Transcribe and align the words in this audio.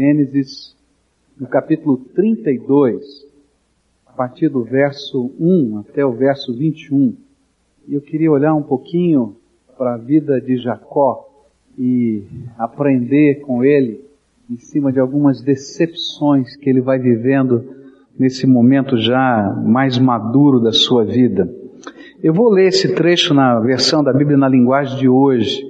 Gênesis, 0.00 0.74
no 1.38 1.46
capítulo 1.46 1.98
32, 2.14 3.04
a 4.06 4.12
partir 4.12 4.48
do 4.48 4.64
verso 4.64 5.30
1 5.38 5.80
até 5.80 6.06
o 6.06 6.12
verso 6.12 6.56
21. 6.56 7.14
E 7.86 7.96
eu 7.96 8.00
queria 8.00 8.32
olhar 8.32 8.54
um 8.54 8.62
pouquinho 8.62 9.36
para 9.76 9.92
a 9.92 9.98
vida 9.98 10.40
de 10.40 10.56
Jacó 10.56 11.28
e 11.78 12.22
aprender 12.56 13.40
com 13.42 13.62
ele 13.62 14.00
em 14.48 14.56
cima 14.56 14.90
de 14.90 14.98
algumas 14.98 15.42
decepções 15.42 16.56
que 16.56 16.70
ele 16.70 16.80
vai 16.80 16.98
vivendo 16.98 17.62
nesse 18.18 18.46
momento 18.46 18.96
já 18.96 19.54
mais 19.62 19.98
maduro 19.98 20.60
da 20.60 20.72
sua 20.72 21.04
vida. 21.04 21.46
Eu 22.22 22.32
vou 22.32 22.48
ler 22.48 22.68
esse 22.68 22.94
trecho 22.94 23.34
na 23.34 23.60
versão 23.60 24.02
da 24.02 24.14
Bíblia 24.14 24.38
na 24.38 24.48
linguagem 24.48 24.98
de 24.98 25.10
hoje 25.10 25.69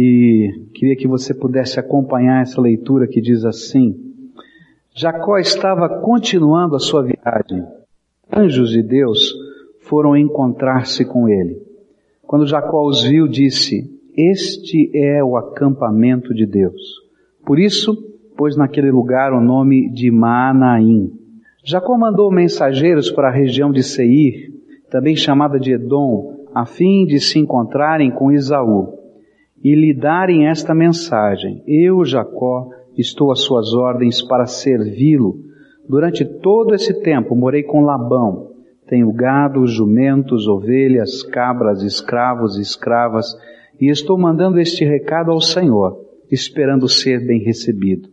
e 0.00 0.70
queria 0.74 0.94
que 0.94 1.08
você 1.08 1.34
pudesse 1.34 1.80
acompanhar 1.80 2.42
essa 2.42 2.60
leitura 2.60 3.08
que 3.08 3.20
diz 3.20 3.44
assim: 3.44 3.96
Jacó 4.94 5.38
estava 5.38 5.88
continuando 5.88 6.76
a 6.76 6.78
sua 6.78 7.02
viagem. 7.02 7.66
Anjos 8.32 8.70
de 8.70 8.80
Deus 8.80 9.34
foram 9.80 10.16
encontrar-se 10.16 11.04
com 11.04 11.28
ele. 11.28 11.60
Quando 12.22 12.46
Jacó 12.46 12.86
os 12.86 13.02
viu, 13.02 13.26
disse: 13.26 13.90
Este 14.16 14.88
é 14.94 15.24
o 15.24 15.36
acampamento 15.36 16.32
de 16.32 16.46
Deus. 16.46 16.80
Por 17.44 17.58
isso, 17.58 17.92
pôs 18.36 18.56
naquele 18.56 18.92
lugar 18.92 19.32
o 19.32 19.40
nome 19.40 19.90
de 19.90 20.12
Maanaim. 20.12 21.10
Jacó 21.64 21.98
mandou 21.98 22.30
mensageiros 22.30 23.10
para 23.10 23.30
a 23.30 23.34
região 23.34 23.72
de 23.72 23.82
Seir, 23.82 24.52
também 24.92 25.16
chamada 25.16 25.58
de 25.58 25.72
Edom, 25.72 26.46
a 26.54 26.64
fim 26.64 27.04
de 27.04 27.18
se 27.18 27.40
encontrarem 27.40 28.12
com 28.12 28.30
Isaú 28.30 28.97
e 29.62 29.74
lhe 29.74 29.94
darem 29.94 30.46
esta 30.46 30.74
mensagem: 30.74 31.62
Eu, 31.66 32.04
Jacó, 32.04 32.68
estou 32.96 33.30
às 33.30 33.40
suas 33.40 33.74
ordens 33.74 34.22
para 34.22 34.46
servi-lo. 34.46 35.36
Durante 35.88 36.24
todo 36.24 36.74
esse 36.74 37.00
tempo 37.02 37.34
morei 37.34 37.62
com 37.62 37.80
Labão. 37.80 38.48
Tenho 38.86 39.12
gado, 39.12 39.66
jumentos, 39.66 40.46
ovelhas, 40.46 41.22
cabras, 41.22 41.82
escravos 41.82 42.56
e 42.58 42.62
escravas, 42.62 43.26
e 43.80 43.90
estou 43.90 44.18
mandando 44.18 44.58
este 44.58 44.84
recado 44.84 45.30
ao 45.30 45.40
Senhor, 45.40 45.98
esperando 46.30 46.88
ser 46.88 47.26
bem 47.26 47.42
recebido. 47.42 48.08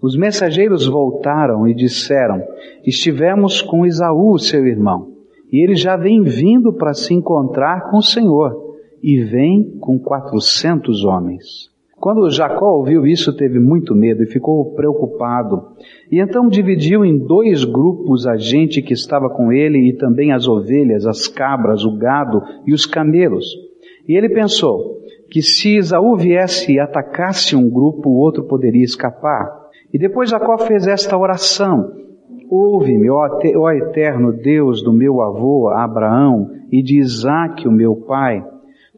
Os 0.00 0.16
mensageiros 0.16 0.86
voltaram 0.86 1.66
e 1.68 1.74
disseram: 1.74 2.42
Estivemos 2.84 3.62
com 3.62 3.86
Esaú, 3.86 4.38
seu 4.38 4.66
irmão, 4.66 5.12
e 5.52 5.62
ele 5.62 5.74
já 5.74 5.96
vem 5.96 6.22
vindo 6.22 6.72
para 6.72 6.94
se 6.94 7.14
encontrar 7.14 7.90
com 7.90 7.98
o 7.98 8.02
Senhor 8.02 8.67
e 9.02 9.22
vem 9.22 9.78
com 9.80 9.98
quatrocentos 9.98 11.04
homens. 11.04 11.68
Quando 12.00 12.30
Jacó 12.30 12.76
ouviu 12.76 13.04
isso, 13.04 13.36
teve 13.36 13.58
muito 13.58 13.92
medo 13.92 14.22
e 14.22 14.26
ficou 14.26 14.72
preocupado. 14.74 15.72
E 16.10 16.20
então 16.20 16.48
dividiu 16.48 17.04
em 17.04 17.18
dois 17.18 17.64
grupos 17.64 18.24
a 18.24 18.36
gente 18.36 18.80
que 18.80 18.92
estava 18.92 19.28
com 19.28 19.52
ele 19.52 19.88
e 19.88 19.96
também 19.96 20.32
as 20.32 20.46
ovelhas, 20.46 21.06
as 21.06 21.26
cabras, 21.26 21.84
o 21.84 21.96
gado 21.96 22.40
e 22.64 22.72
os 22.72 22.86
camelos. 22.86 23.44
E 24.06 24.16
ele 24.16 24.28
pensou 24.28 25.00
que 25.28 25.42
se 25.42 25.76
Esaú 25.76 26.16
viesse 26.16 26.72
e 26.72 26.80
atacasse 26.80 27.56
um 27.56 27.68
grupo, 27.68 28.10
o 28.10 28.16
outro 28.16 28.44
poderia 28.44 28.84
escapar. 28.84 29.66
E 29.92 29.98
depois 29.98 30.30
Jacó 30.30 30.56
fez 30.56 30.86
esta 30.86 31.18
oração: 31.18 31.92
Ouve-me, 32.48 33.10
ó 33.10 33.72
eterno 33.72 34.32
Deus 34.32 34.82
do 34.84 34.92
meu 34.92 35.20
avô 35.20 35.68
Abraão 35.68 36.48
e 36.70 36.80
de 36.80 37.00
Isaque, 37.00 37.66
o 37.66 37.72
meu 37.72 37.96
pai 37.96 38.44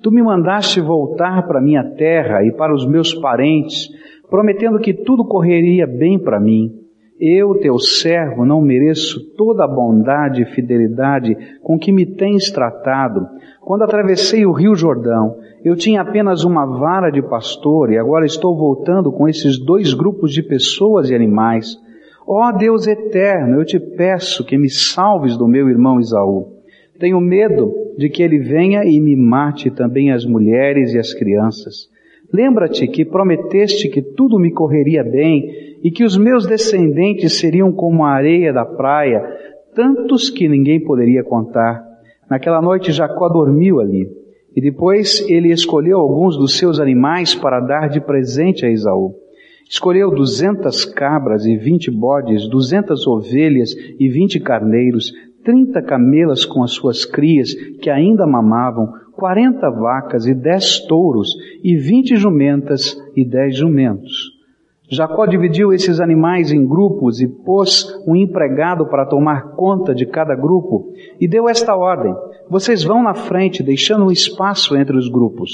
Tu 0.03 0.11
me 0.11 0.23
mandaste 0.23 0.81
voltar 0.81 1.47
para 1.47 1.61
minha 1.61 1.85
terra 1.85 2.43
e 2.43 2.53
para 2.53 2.75
os 2.75 2.87
meus 2.87 3.15
parentes, 3.15 3.89
prometendo 4.31 4.79
que 4.79 4.95
tudo 4.95 5.27
correria 5.27 5.87
bem 5.87 6.19
para 6.19 6.41
mim. 6.41 6.81
Eu, 7.21 7.55
teu 7.59 7.79
servo, 7.79 8.47
não 8.47 8.63
mereço 8.63 9.21
toda 9.37 9.63
a 9.63 9.69
bondade 9.69 10.41
e 10.41 10.47
fidelidade 10.47 11.37
com 11.63 11.79
que 11.79 11.93
me 11.93 12.07
tens 12.07 12.51
tratado. 12.51 13.27
Quando 13.61 13.83
atravessei 13.83 14.47
o 14.47 14.53
rio 14.53 14.75
Jordão, 14.75 15.37
eu 15.63 15.77
tinha 15.77 16.01
apenas 16.01 16.45
uma 16.45 16.65
vara 16.65 17.11
de 17.11 17.21
pastor 17.21 17.93
e 17.93 17.99
agora 17.99 18.25
estou 18.25 18.57
voltando 18.57 19.13
com 19.13 19.29
esses 19.29 19.59
dois 19.59 19.93
grupos 19.93 20.33
de 20.33 20.43
pessoas 20.43 21.11
e 21.11 21.15
animais. 21.15 21.77
Ó 22.27 22.49
oh, 22.49 22.53
Deus 22.57 22.87
eterno, 22.87 23.59
eu 23.59 23.67
te 23.67 23.79
peço 23.79 24.47
que 24.47 24.57
me 24.57 24.71
salves 24.71 25.37
do 25.37 25.47
meu 25.47 25.69
irmão 25.69 26.01
Isaú. 26.01 26.47
Tenho 26.99 27.21
medo 27.21 27.80
de 28.01 28.09
que 28.09 28.23
ele 28.23 28.39
venha 28.39 28.83
e 28.83 28.99
me 28.99 29.15
mate 29.15 29.71
também 29.71 30.11
as 30.11 30.25
mulheres 30.25 30.95
e 30.95 30.99
as 30.99 31.13
crianças. 31.13 31.87
Lembra-te 32.33 32.89
que 32.89 33.05
prometeste 33.05 33.91
que 33.91 34.01
tudo 34.01 34.39
me 34.39 34.51
correria 34.51 35.05
bem 35.05 35.77
e 35.85 35.91
que 35.91 36.03
os 36.03 36.17
meus 36.17 36.47
descendentes 36.47 37.39
seriam 37.39 37.71
como 37.71 38.03
a 38.03 38.13
areia 38.13 38.55
da 38.55 38.65
praia, 38.65 39.23
tantos 39.75 40.31
que 40.31 40.49
ninguém 40.49 40.83
poderia 40.83 41.23
contar. 41.23 41.85
Naquela 42.31 42.63
noite 42.63 42.91
Jacó 42.91 43.29
dormiu 43.29 43.81
ali. 43.81 44.09
E 44.57 44.63
depois 44.63 45.23
ele 45.29 45.53
escolheu 45.53 45.99
alguns 45.99 46.39
dos 46.39 46.57
seus 46.57 46.81
animais 46.81 47.35
para 47.35 47.61
dar 47.61 47.91
de 47.91 48.01
presente 48.01 48.65
a 48.65 48.71
Esaú. 48.71 49.13
Escolheu 49.69 50.11
duzentas 50.11 50.87
cabras 50.87 51.45
e 51.45 51.55
vinte 51.55 51.91
bodes, 51.91 52.49
duzentas 52.49 53.07
ovelhas 53.07 53.75
e 53.99 54.09
vinte 54.09 54.41
carneiros, 54.41 55.13
trinta 55.45 55.83
camelas 55.83 56.45
com 56.45 56.63
as 56.63 56.73
suas 56.73 57.05
crias 57.05 57.55
que 57.81 57.91
ainda 57.91 58.27
mamavam, 58.27 58.93
quarenta 59.13 59.71
vacas 59.71 60.27
e 60.27 60.35
dez 60.35 60.81
touros, 60.87 61.29
e 61.63 61.77
vinte 61.77 62.17
jumentas 62.17 62.97
e 63.17 63.25
dez 63.25 63.57
jumentos. 63.57 64.41
Jacó 64.93 65.25
dividiu 65.25 65.73
esses 65.73 66.01
animais 66.01 66.51
em 66.51 66.67
grupos 66.67 67.21
e 67.21 67.29
pôs 67.29 67.87
um 68.09 68.17
empregado 68.17 68.87
para 68.87 69.07
tomar 69.07 69.53
conta 69.55 69.95
de 69.95 70.05
cada 70.05 70.35
grupo 70.35 70.93
e 71.21 71.29
deu 71.29 71.49
esta 71.49 71.77
ordem: 71.77 72.13
Vocês 72.49 72.83
vão 72.83 73.01
na 73.01 73.15
frente, 73.15 73.63
deixando 73.63 74.07
um 74.07 74.11
espaço 74.11 74.77
entre 74.77 74.97
os 74.97 75.09
grupos. 75.09 75.53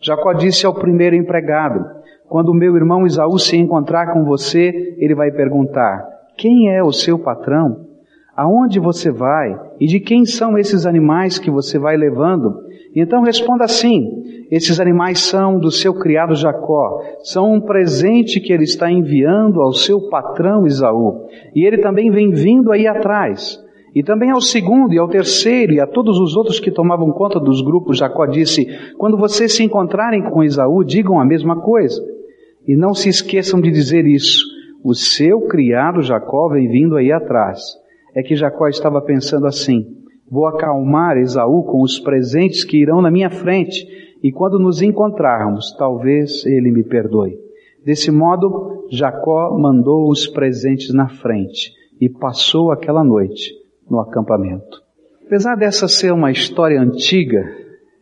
Jacó 0.00 0.32
disse 0.32 0.64
ao 0.64 0.72
primeiro 0.72 1.14
empregado: 1.14 1.84
Quando 2.28 2.54
meu 2.54 2.76
irmão 2.76 3.06
Isaú 3.06 3.38
se 3.38 3.58
encontrar 3.58 4.14
com 4.14 4.24
você, 4.24 4.96
ele 4.96 5.14
vai 5.14 5.30
perguntar: 5.32 6.02
Quem 6.38 6.74
é 6.74 6.82
o 6.82 6.92
seu 6.92 7.18
patrão? 7.18 7.87
Aonde 8.38 8.78
você 8.78 9.10
vai 9.10 9.52
e 9.80 9.86
de 9.86 9.98
quem 9.98 10.24
são 10.24 10.56
esses 10.56 10.86
animais 10.86 11.40
que 11.40 11.50
você 11.50 11.76
vai 11.76 11.96
levando. 11.96 12.54
Então 12.94 13.22
responda 13.22 13.64
assim: 13.64 14.46
esses 14.48 14.78
animais 14.78 15.18
são 15.18 15.58
do 15.58 15.72
seu 15.72 15.92
criado 15.92 16.36
Jacó, 16.36 17.02
são 17.24 17.52
um 17.52 17.60
presente 17.60 18.38
que 18.38 18.52
ele 18.52 18.62
está 18.62 18.88
enviando 18.88 19.60
ao 19.60 19.72
seu 19.72 20.08
patrão 20.08 20.68
Isaú, 20.68 21.26
e 21.52 21.66
ele 21.66 21.78
também 21.78 22.12
vem 22.12 22.30
vindo 22.30 22.70
aí 22.70 22.86
atrás. 22.86 23.60
E 23.92 24.04
também 24.04 24.30
ao 24.30 24.40
segundo 24.40 24.94
e 24.94 24.98
ao 24.98 25.08
terceiro 25.08 25.72
e 25.72 25.80
a 25.80 25.86
todos 25.86 26.20
os 26.20 26.36
outros 26.36 26.60
que 26.60 26.70
tomavam 26.70 27.10
conta 27.10 27.40
dos 27.40 27.60
grupos, 27.60 27.98
Jacó 27.98 28.24
disse: 28.24 28.68
quando 28.96 29.18
vocês 29.18 29.56
se 29.56 29.64
encontrarem 29.64 30.22
com 30.30 30.44
Isaú, 30.44 30.84
digam 30.84 31.18
a 31.18 31.24
mesma 31.24 31.60
coisa. 31.60 32.00
E 32.68 32.76
não 32.76 32.94
se 32.94 33.08
esqueçam 33.08 33.60
de 33.60 33.72
dizer 33.72 34.06
isso: 34.06 34.44
o 34.84 34.94
seu 34.94 35.40
criado 35.48 36.02
Jacó 36.02 36.48
vem 36.50 36.68
vindo 36.68 36.96
aí 36.96 37.10
atrás 37.10 37.76
é 38.14 38.22
que 38.22 38.36
Jacó 38.36 38.68
estava 38.68 39.00
pensando 39.00 39.46
assim: 39.46 39.86
vou 40.30 40.46
acalmar 40.46 41.16
Esaú 41.16 41.64
com 41.64 41.82
os 41.82 41.98
presentes 41.98 42.64
que 42.64 42.78
irão 42.78 43.00
na 43.00 43.10
minha 43.10 43.30
frente, 43.30 43.86
e 44.22 44.32
quando 44.32 44.58
nos 44.58 44.82
encontrarmos, 44.82 45.74
talvez 45.78 46.44
ele 46.46 46.70
me 46.70 46.82
perdoe. 46.82 47.38
Desse 47.84 48.10
modo, 48.10 48.86
Jacó 48.90 49.56
mandou 49.58 50.10
os 50.10 50.26
presentes 50.26 50.92
na 50.92 51.08
frente 51.08 51.72
e 52.00 52.08
passou 52.08 52.70
aquela 52.70 53.04
noite 53.04 53.52
no 53.88 54.00
acampamento. 54.00 54.82
Apesar 55.26 55.56
dessa 55.56 55.86
ser 55.88 56.12
uma 56.12 56.30
história 56.30 56.80
antiga, 56.80 57.44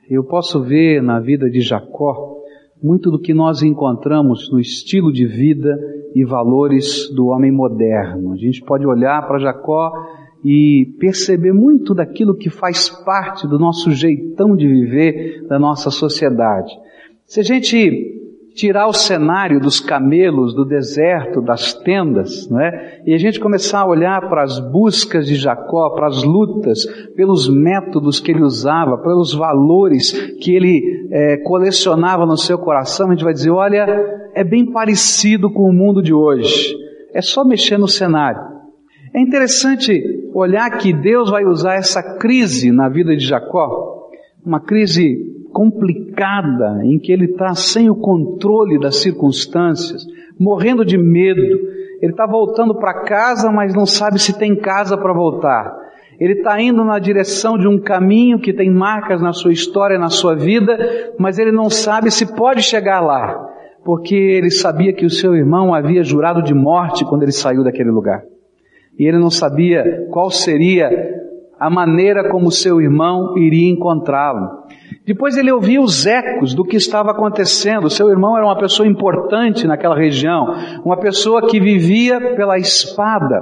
eu 0.09 0.23
posso 0.25 0.63
ver 0.63 1.03
na 1.03 1.21
vida 1.21 1.51
de 1.51 1.61
Jacó 1.61 2.36
muito 2.83 3.11
do 3.11 3.19
que 3.19 3.35
nós 3.35 3.63
encontramos 3.63 4.51
no 4.51 4.61
estilo 4.61 5.13
de 5.13 5.27
vida 5.27 5.79
e 6.15 6.25
valores 6.25 7.11
do 7.15 7.27
homem 7.27 7.51
moderno. 7.51 8.33
A 8.33 8.37
gente 8.37 8.63
pode 8.63 8.87
olhar 8.87 9.27
para 9.27 9.39
Jacó 9.39 9.93
e 10.45 10.95
perceber 11.01 11.53
muito 11.53 11.95
daquilo 11.95 12.37
que 12.37 12.49
faz 12.49 12.89
parte 13.05 13.47
do 13.47 13.59
nosso 13.59 13.91
jeitão 13.91 14.55
de 14.55 14.69
viver 14.69 15.47
da 15.49 15.59
nossa 15.59 15.91
sociedade. 15.91 16.73
Se 17.25 17.41
a 17.41 17.43
gente 17.43 18.16
tirar 18.57 18.87
o 18.87 18.93
cenário 18.95 19.61
dos 19.61 19.79
camelos, 19.79 20.55
do 20.55 20.65
deserto, 20.65 21.43
das 21.43 21.75
tendas, 21.75 22.49
não 22.49 22.59
é? 22.59 23.03
E 23.05 23.13
a 23.13 23.19
gente 23.19 23.39
começar 23.39 23.81
a 23.81 23.87
olhar 23.87 24.31
para 24.31 24.43
as 24.43 24.59
buscas 24.59 25.27
de 25.27 25.35
Jacó, 25.35 25.91
para 25.91 26.07
as 26.07 26.25
lutas, 26.25 26.87
pelos 27.15 27.51
métodos 27.51 28.19
que 28.19 28.33
ele 28.33 28.43
usava, 28.43 28.97
pelos 28.97 29.35
valores 29.35 30.11
que 30.41 30.57
ele 30.57 31.07
é, 31.13 31.37
colecionava 31.45 32.25
no 32.25 32.39
seu 32.39 32.59
coração, 32.59 33.09
a 33.09 33.11
gente 33.13 33.25
vai 33.25 33.35
dizer, 33.35 33.51
olha, 33.51 33.87
é 34.35 34.43
bem 34.43 34.73
parecido 34.73 35.53
com 35.53 35.69
o 35.69 35.73
mundo 35.73 36.03
de 36.03 36.15
hoje. 36.15 36.75
É 37.13 37.21
só 37.21 37.45
mexer 37.45 37.77
no 37.77 37.87
cenário. 37.87 38.41
É 39.15 39.21
interessante 39.21 40.03
olhar 40.35 40.71
que 40.79 40.95
Deus 40.95 41.31
vai 41.31 41.45
usar 41.45 41.75
essa 41.75 42.03
crise 42.17 42.73
na 42.73 42.89
vida 42.89 43.15
de 43.15 43.25
Jacó, 43.25 44.09
uma 44.45 44.61
crise 44.61 45.36
complicada, 45.57 46.85
em 46.85 46.99
que 46.99 47.11
ele 47.11 47.25
está 47.25 47.55
sem 47.55 47.89
o 47.89 47.95
controle 47.95 48.79
das 48.79 48.97
circunstâncias, 48.97 50.05
morrendo 50.39 50.85
de 50.85 50.99
medo, 50.99 51.41
Ele 52.03 52.13
está 52.13 52.27
voltando 52.27 52.75
para 52.75 53.05
casa, 53.05 53.51
mas 53.51 53.75
não 53.75 53.87
sabe 53.87 54.19
se 54.19 54.39
tem 54.39 54.55
casa 54.55 54.99
para 54.99 55.15
voltar. 55.15 55.75
Ele 56.21 56.35
está 56.35 56.61
indo 56.61 56.85
na 56.85 56.99
direção 56.99 57.57
de 57.57 57.67
um 57.67 57.81
caminho 57.81 58.39
que 58.39 58.53
tem 58.53 58.71
marcas 58.71 59.23
na 59.23 59.33
sua 59.33 59.51
história, 59.51 59.99
na 59.99 60.11
sua 60.11 60.37
vida, 60.37 60.77
mas 61.19 61.39
ele 61.39 61.53
não 61.53 61.71
sabe 61.71 62.11
se 62.11 62.37
pode 62.37 62.63
chegar 62.63 63.01
lá, 63.01 63.49
porque 63.83 64.15
ele 64.15 64.51
sabia 64.51 64.93
que 64.93 65.07
o 65.07 65.11
seu 65.11 65.35
irmão 65.35 65.73
havia 65.73 66.05
jurado 66.05 66.43
de 66.43 66.53
morte 66.53 67.03
quando 67.07 67.23
ele 67.23 67.33
saiu 67.33 67.65
daquele 67.65 67.91
lugar. 67.91 68.23
E 68.99 69.09
ele 69.09 69.19
não 69.19 69.31
sabia 69.31 70.07
qual 70.11 70.31
seria 70.31 70.91
a 71.59 71.71
maneira 71.71 72.29
como 72.29 72.51
seu 72.51 72.79
irmão 72.79 73.39
iria 73.39 73.73
encontrá-lo. 73.73 74.66
Depois 75.07 75.37
ele 75.37 75.53
ouvia 75.53 75.81
os 75.81 76.05
ecos 76.05 76.53
do 76.53 76.65
que 76.65 76.77
estava 76.77 77.13
acontecendo. 77.13 77.89
Seu 77.89 78.11
irmão 78.11 78.37
era 78.37 78.45
uma 78.45 78.59
pessoa 78.59 78.89
importante 78.89 79.65
naquela 79.65 79.97
região, 79.97 80.53
uma 80.85 80.97
pessoa 80.97 81.47
que 81.47 81.61
vivia 81.61 82.35
pela 82.35 82.59
espada, 82.59 83.41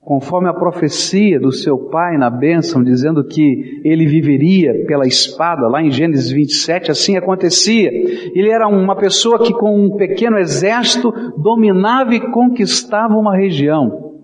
conforme 0.00 0.48
a 0.48 0.54
profecia 0.54 1.40
do 1.40 1.50
seu 1.50 1.76
pai 1.90 2.16
na 2.16 2.30
bênção, 2.30 2.84
dizendo 2.84 3.24
que 3.24 3.80
ele 3.84 4.06
viveria 4.06 4.86
pela 4.86 5.04
espada, 5.04 5.66
lá 5.66 5.82
em 5.82 5.90
Gênesis 5.90 6.30
27, 6.30 6.92
assim 6.92 7.16
acontecia. 7.16 7.90
Ele 8.32 8.48
era 8.48 8.68
uma 8.68 8.94
pessoa 8.94 9.40
que 9.42 9.52
com 9.52 9.84
um 9.84 9.96
pequeno 9.96 10.38
exército 10.38 11.12
dominava 11.38 12.14
e 12.14 12.30
conquistava 12.30 13.14
uma 13.14 13.36
região. 13.36 14.14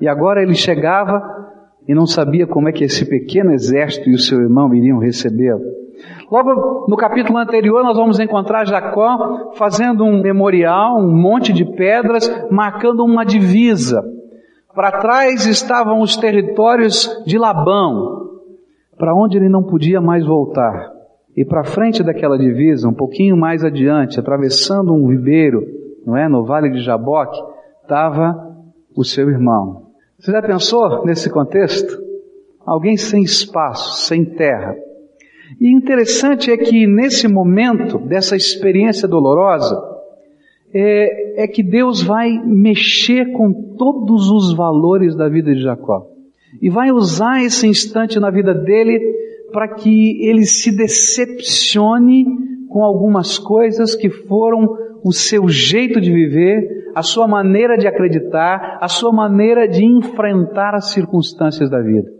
E 0.00 0.08
agora 0.08 0.42
ele 0.42 0.54
chegava 0.54 1.20
e 1.86 1.94
não 1.94 2.06
sabia 2.06 2.46
como 2.46 2.66
é 2.66 2.72
que 2.72 2.84
esse 2.84 3.04
pequeno 3.04 3.52
exército 3.52 4.08
e 4.08 4.14
o 4.14 4.18
seu 4.18 4.40
irmão 4.40 4.74
iriam 4.74 4.98
recebê-lo. 4.98 5.87
Logo 6.30 6.86
no 6.88 6.96
capítulo 6.96 7.38
anterior, 7.38 7.82
nós 7.82 7.96
vamos 7.96 8.20
encontrar 8.20 8.66
Jacó 8.66 9.52
fazendo 9.54 10.04
um 10.04 10.20
memorial, 10.20 10.98
um 10.98 11.10
monte 11.10 11.52
de 11.52 11.64
pedras, 11.64 12.28
marcando 12.50 13.04
uma 13.04 13.24
divisa. 13.24 14.02
Para 14.74 15.00
trás 15.00 15.46
estavam 15.46 16.00
os 16.00 16.16
territórios 16.16 17.22
de 17.26 17.38
Labão, 17.38 18.28
para 18.96 19.14
onde 19.14 19.36
ele 19.36 19.48
não 19.48 19.62
podia 19.62 20.00
mais 20.00 20.24
voltar. 20.24 20.92
E 21.36 21.44
para 21.44 21.64
frente 21.64 22.02
daquela 22.02 22.38
divisa, 22.38 22.88
um 22.88 22.94
pouquinho 22.94 23.36
mais 23.36 23.64
adiante, 23.64 24.18
atravessando 24.18 24.92
um 24.92 25.08
ribeiro, 25.08 25.62
não 26.04 26.16
é, 26.16 26.28
no 26.28 26.44
vale 26.44 26.70
de 26.70 26.80
Jaboque, 26.80 27.38
estava 27.82 28.56
o 28.96 29.04
seu 29.04 29.28
irmão. 29.30 29.88
Você 30.18 30.32
já 30.32 30.42
pensou 30.42 31.04
nesse 31.04 31.30
contexto? 31.30 31.96
Alguém 32.66 32.96
sem 32.96 33.22
espaço, 33.22 34.04
sem 34.04 34.24
terra. 34.24 34.74
E 35.60 35.68
interessante 35.72 36.50
é 36.50 36.56
que 36.56 36.86
nesse 36.86 37.26
momento 37.26 37.98
dessa 37.98 38.36
experiência 38.36 39.08
dolorosa, 39.08 39.98
é, 40.72 41.44
é, 41.44 41.48
que 41.48 41.62
Deus 41.62 42.02
vai 42.02 42.30
mexer 42.44 43.32
com 43.32 43.74
todos 43.76 44.30
os 44.30 44.54
valores 44.54 45.16
da 45.16 45.28
vida 45.28 45.54
de 45.54 45.62
Jacó. 45.62 46.06
E 46.60 46.68
vai 46.68 46.90
usar 46.90 47.42
esse 47.42 47.66
instante 47.66 48.20
na 48.20 48.30
vida 48.30 48.54
dele 48.54 49.00
para 49.52 49.68
que 49.68 50.22
ele 50.26 50.44
se 50.44 50.76
decepcione 50.76 52.26
com 52.68 52.82
algumas 52.82 53.38
coisas 53.38 53.94
que 53.94 54.10
foram 54.10 54.76
o 55.02 55.12
seu 55.12 55.48
jeito 55.48 56.00
de 56.00 56.12
viver, 56.12 56.90
a 56.94 57.02
sua 57.02 57.26
maneira 57.26 57.78
de 57.78 57.86
acreditar, 57.86 58.78
a 58.80 58.88
sua 58.88 59.12
maneira 59.12 59.66
de 59.66 59.84
enfrentar 59.84 60.74
as 60.74 60.90
circunstâncias 60.90 61.70
da 61.70 61.80
vida. 61.80 62.17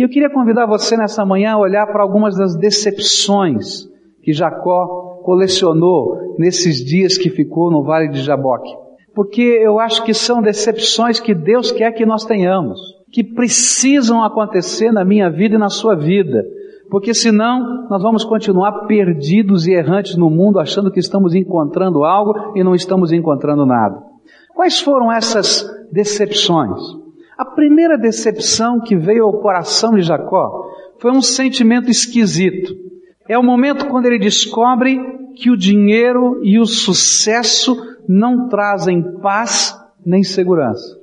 E 0.00 0.02
eu 0.02 0.08
queria 0.08 0.30
convidar 0.30 0.64
você 0.64 0.96
nessa 0.96 1.26
manhã 1.26 1.52
a 1.52 1.58
olhar 1.58 1.86
para 1.86 2.02
algumas 2.02 2.34
das 2.34 2.56
decepções 2.56 3.86
que 4.22 4.32
Jacó 4.32 5.20
colecionou 5.22 6.36
nesses 6.38 6.82
dias 6.82 7.18
que 7.18 7.28
ficou 7.28 7.70
no 7.70 7.82
Vale 7.82 8.08
de 8.08 8.22
Jaboque. 8.22 8.74
Porque 9.14 9.42
eu 9.42 9.78
acho 9.78 10.02
que 10.02 10.14
são 10.14 10.40
decepções 10.40 11.20
que 11.20 11.34
Deus 11.34 11.70
quer 11.70 11.92
que 11.92 12.06
nós 12.06 12.24
tenhamos, 12.24 12.80
que 13.12 13.22
precisam 13.22 14.24
acontecer 14.24 14.90
na 14.90 15.04
minha 15.04 15.28
vida 15.28 15.56
e 15.56 15.58
na 15.58 15.68
sua 15.68 15.94
vida 15.94 16.46
porque 16.90 17.12
senão 17.12 17.86
nós 17.90 18.02
vamos 18.02 18.24
continuar 18.24 18.86
perdidos 18.86 19.66
e 19.66 19.72
errantes 19.72 20.16
no 20.16 20.28
mundo, 20.30 20.58
achando 20.58 20.90
que 20.90 20.98
estamos 20.98 21.34
encontrando 21.36 22.04
algo 22.04 22.56
e 22.56 22.64
não 22.64 22.74
estamos 22.74 23.12
encontrando 23.12 23.64
nada. 23.64 24.02
Quais 24.56 24.80
foram 24.80 25.12
essas 25.12 25.64
decepções? 25.92 26.80
A 27.40 27.44
primeira 27.46 27.96
decepção 27.96 28.78
que 28.78 28.94
veio 28.94 29.24
ao 29.24 29.40
coração 29.40 29.94
de 29.94 30.02
Jacó 30.02 30.70
foi 30.98 31.10
um 31.10 31.22
sentimento 31.22 31.90
esquisito. 31.90 32.76
É 33.26 33.38
o 33.38 33.42
momento 33.42 33.86
quando 33.86 34.04
ele 34.04 34.18
descobre 34.18 35.00
que 35.36 35.48
o 35.50 35.56
dinheiro 35.56 36.38
e 36.44 36.58
o 36.58 36.66
sucesso 36.66 37.74
não 38.06 38.46
trazem 38.50 39.02
paz 39.22 39.74
nem 40.04 40.22
segurança. 40.22 41.00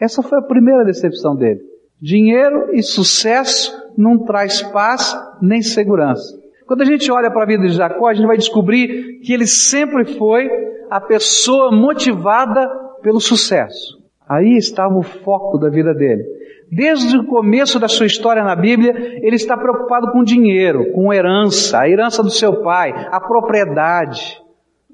Essa 0.00 0.22
foi 0.22 0.38
a 0.38 0.42
primeira 0.42 0.84
decepção 0.84 1.34
dele. 1.34 1.62
Dinheiro 2.00 2.72
e 2.72 2.80
sucesso 2.80 3.76
não 3.98 4.20
traz 4.24 4.62
paz 4.62 5.18
nem 5.42 5.62
segurança. 5.62 6.40
Quando 6.64 6.82
a 6.82 6.86
gente 6.86 7.10
olha 7.10 7.28
para 7.28 7.42
a 7.42 7.48
vida 7.48 7.66
de 7.66 7.72
Jacó, 7.72 8.06
a 8.06 8.14
gente 8.14 8.28
vai 8.28 8.36
descobrir 8.36 9.18
que 9.24 9.32
ele 9.32 9.48
sempre 9.48 10.04
foi 10.16 10.48
a 10.88 11.00
pessoa 11.00 11.72
motivada 11.72 12.68
pelo 13.02 13.18
sucesso. 13.18 14.00
Aí 14.32 14.56
estava 14.56 14.96
o 14.96 15.02
foco 15.02 15.58
da 15.58 15.68
vida 15.68 15.92
dele. 15.92 16.24
Desde 16.70 17.18
o 17.18 17.26
começo 17.26 17.78
da 17.78 17.86
sua 17.86 18.06
história 18.06 18.42
na 18.42 18.56
Bíblia, 18.56 18.94
ele 19.22 19.36
está 19.36 19.58
preocupado 19.58 20.10
com 20.10 20.24
dinheiro, 20.24 20.90
com 20.92 21.12
herança, 21.12 21.80
a 21.80 21.88
herança 21.88 22.22
do 22.22 22.30
seu 22.30 22.62
pai, 22.62 22.94
a 23.10 23.20
propriedade. 23.20 24.40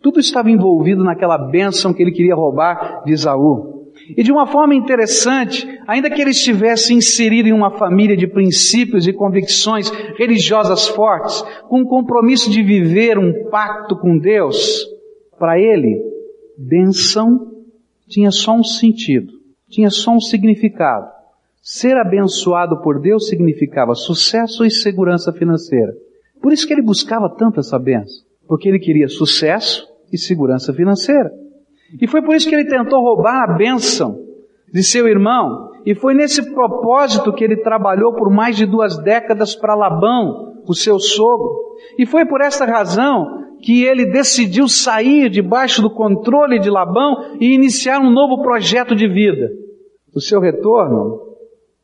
Tudo 0.02 0.18
estava 0.18 0.50
envolvido 0.50 1.04
naquela 1.04 1.38
bênção 1.38 1.94
que 1.94 2.02
ele 2.02 2.10
queria 2.10 2.34
roubar 2.34 3.04
de 3.04 3.12
Esaú. 3.12 3.86
E 4.16 4.24
de 4.24 4.32
uma 4.32 4.44
forma 4.44 4.74
interessante, 4.74 5.68
ainda 5.86 6.10
que 6.10 6.20
ele 6.20 6.30
estivesse 6.30 6.92
inserido 6.92 7.48
em 7.48 7.52
uma 7.52 7.78
família 7.78 8.16
de 8.16 8.26
princípios 8.26 9.06
e 9.06 9.12
convicções 9.12 9.88
religiosas 10.16 10.88
fortes, 10.88 11.42
com 11.68 11.82
o 11.82 11.86
compromisso 11.86 12.50
de 12.50 12.60
viver 12.60 13.16
um 13.18 13.48
pacto 13.50 13.96
com 13.96 14.18
Deus, 14.18 14.84
para 15.38 15.60
ele, 15.60 16.02
benção 16.56 17.57
tinha 18.08 18.30
só 18.30 18.54
um 18.54 18.64
sentido, 18.64 19.32
tinha 19.68 19.90
só 19.90 20.12
um 20.12 20.20
significado. 20.20 21.06
Ser 21.62 21.96
abençoado 21.96 22.80
por 22.80 23.00
Deus 23.00 23.28
significava 23.28 23.94
sucesso 23.94 24.64
e 24.64 24.70
segurança 24.70 25.32
financeira. 25.32 25.92
Por 26.40 26.52
isso 26.52 26.66
que 26.66 26.72
ele 26.72 26.82
buscava 26.82 27.28
tanto 27.28 27.60
essa 27.60 27.78
benção, 27.78 28.24
porque 28.46 28.68
ele 28.68 28.78
queria 28.78 29.08
sucesso 29.08 29.86
e 30.12 30.16
segurança 30.16 30.72
financeira. 30.72 31.30
E 32.00 32.06
foi 32.06 32.22
por 32.22 32.34
isso 32.34 32.48
que 32.48 32.54
ele 32.54 32.68
tentou 32.68 33.00
roubar 33.00 33.44
a 33.44 33.56
bênção 33.56 34.18
de 34.72 34.82
seu 34.82 35.06
irmão. 35.06 35.70
E 35.84 35.94
foi 35.94 36.14
nesse 36.14 36.54
propósito 36.54 37.32
que 37.32 37.44
ele 37.44 37.56
trabalhou 37.56 38.14
por 38.14 38.30
mais 38.30 38.56
de 38.56 38.66
duas 38.66 38.98
décadas 38.98 39.54
para 39.54 39.74
Labão, 39.74 40.62
o 40.66 40.74
seu 40.74 40.98
sogro. 40.98 41.76
E 41.98 42.06
foi 42.06 42.26
por 42.26 42.40
essa 42.40 42.64
razão 42.64 43.47
que 43.62 43.84
ele 43.84 44.06
decidiu 44.06 44.68
sair 44.68 45.28
debaixo 45.28 45.82
do 45.82 45.90
controle 45.90 46.58
de 46.58 46.70
Labão 46.70 47.36
e 47.40 47.54
iniciar 47.54 48.00
um 48.00 48.10
novo 48.10 48.42
projeto 48.42 48.94
de 48.94 49.08
vida. 49.08 49.50
O 50.14 50.20
seu 50.20 50.40
retorno, 50.40 51.20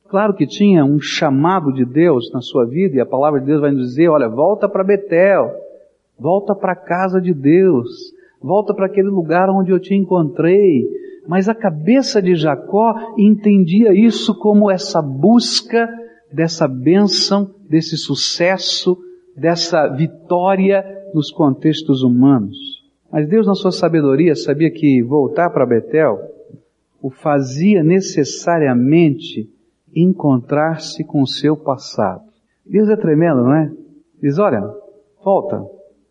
claro 0.08 0.34
que 0.34 0.46
tinha 0.46 0.84
um 0.84 1.00
chamado 1.00 1.72
de 1.72 1.84
Deus 1.84 2.32
na 2.32 2.40
sua 2.40 2.64
vida, 2.64 2.96
e 2.96 3.00
a 3.00 3.06
palavra 3.06 3.40
de 3.40 3.46
Deus 3.46 3.60
vai 3.60 3.70
nos 3.70 3.88
dizer: 3.88 4.08
olha, 4.08 4.28
volta 4.28 4.68
para 4.68 4.84
Betel, 4.84 5.50
volta 6.18 6.54
para 6.54 6.72
a 6.72 6.76
casa 6.76 7.20
de 7.20 7.34
Deus, 7.34 7.88
volta 8.42 8.74
para 8.74 8.86
aquele 8.86 9.08
lugar 9.08 9.48
onde 9.50 9.70
eu 9.70 9.78
te 9.78 9.94
encontrei. 9.94 10.88
Mas 11.26 11.48
a 11.48 11.54
cabeça 11.54 12.20
de 12.20 12.34
Jacó 12.34 12.94
entendia 13.16 13.94
isso 13.94 14.38
como 14.38 14.70
essa 14.70 15.00
busca 15.00 15.88
dessa 16.30 16.68
bênção, 16.68 17.50
desse 17.68 17.96
sucesso, 17.96 18.98
dessa 19.36 19.88
vitória 19.88 20.84
nos 21.12 21.30
contextos 21.30 22.02
humanos. 22.02 22.56
Mas 23.10 23.28
Deus, 23.28 23.46
na 23.46 23.54
sua 23.54 23.70
sabedoria, 23.70 24.34
sabia 24.34 24.70
que 24.70 25.02
voltar 25.02 25.50
para 25.50 25.66
Betel 25.66 26.18
o 27.00 27.10
fazia 27.10 27.82
necessariamente 27.82 29.48
encontrar-se 29.94 31.04
com 31.04 31.22
o 31.22 31.26
seu 31.26 31.56
passado. 31.56 32.22
Deus 32.64 32.88
é 32.88 32.96
tremendo, 32.96 33.42
não 33.42 33.54
é? 33.54 33.70
Diz, 34.20 34.38
olha, 34.38 34.62
volta, 35.22 35.62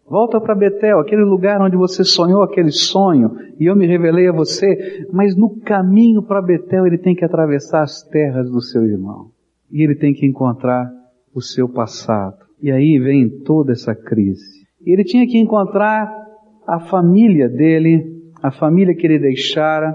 Volta 0.05 0.39
para 0.39 0.53
Betel, 0.53 0.99
aquele 0.99 1.23
lugar 1.23 1.61
onde 1.61 1.77
você 1.77 2.03
sonhou 2.03 2.43
aquele 2.43 2.71
sonho 2.71 3.31
e 3.59 3.65
eu 3.65 3.75
me 3.75 3.87
revelei 3.87 4.27
a 4.27 4.33
você. 4.33 5.07
Mas 5.11 5.35
no 5.35 5.59
caminho 5.61 6.21
para 6.21 6.41
Betel 6.41 6.85
ele 6.85 6.97
tem 6.97 7.15
que 7.15 7.23
atravessar 7.23 7.83
as 7.83 8.03
terras 8.03 8.49
do 8.49 8.61
seu 8.61 8.83
irmão. 8.83 9.31
E 9.71 9.81
ele 9.81 9.95
tem 9.95 10.13
que 10.13 10.25
encontrar 10.25 10.91
o 11.33 11.41
seu 11.41 11.69
passado. 11.69 12.37
E 12.63 12.72
aí 12.72 12.98
vem 12.98 13.27
toda 13.43 13.74
essa 13.74 13.93
crise. 13.93 14.63
Ele 14.86 15.03
tinha 15.03 15.27
que 15.27 15.38
encontrar 15.38 16.10
a 16.65 16.79
família 16.79 17.50
dele, 17.50 18.05
a 18.41 18.51
família 18.51 18.96
que 18.96 19.05
ele 19.05 19.20
deixara. 19.20 19.93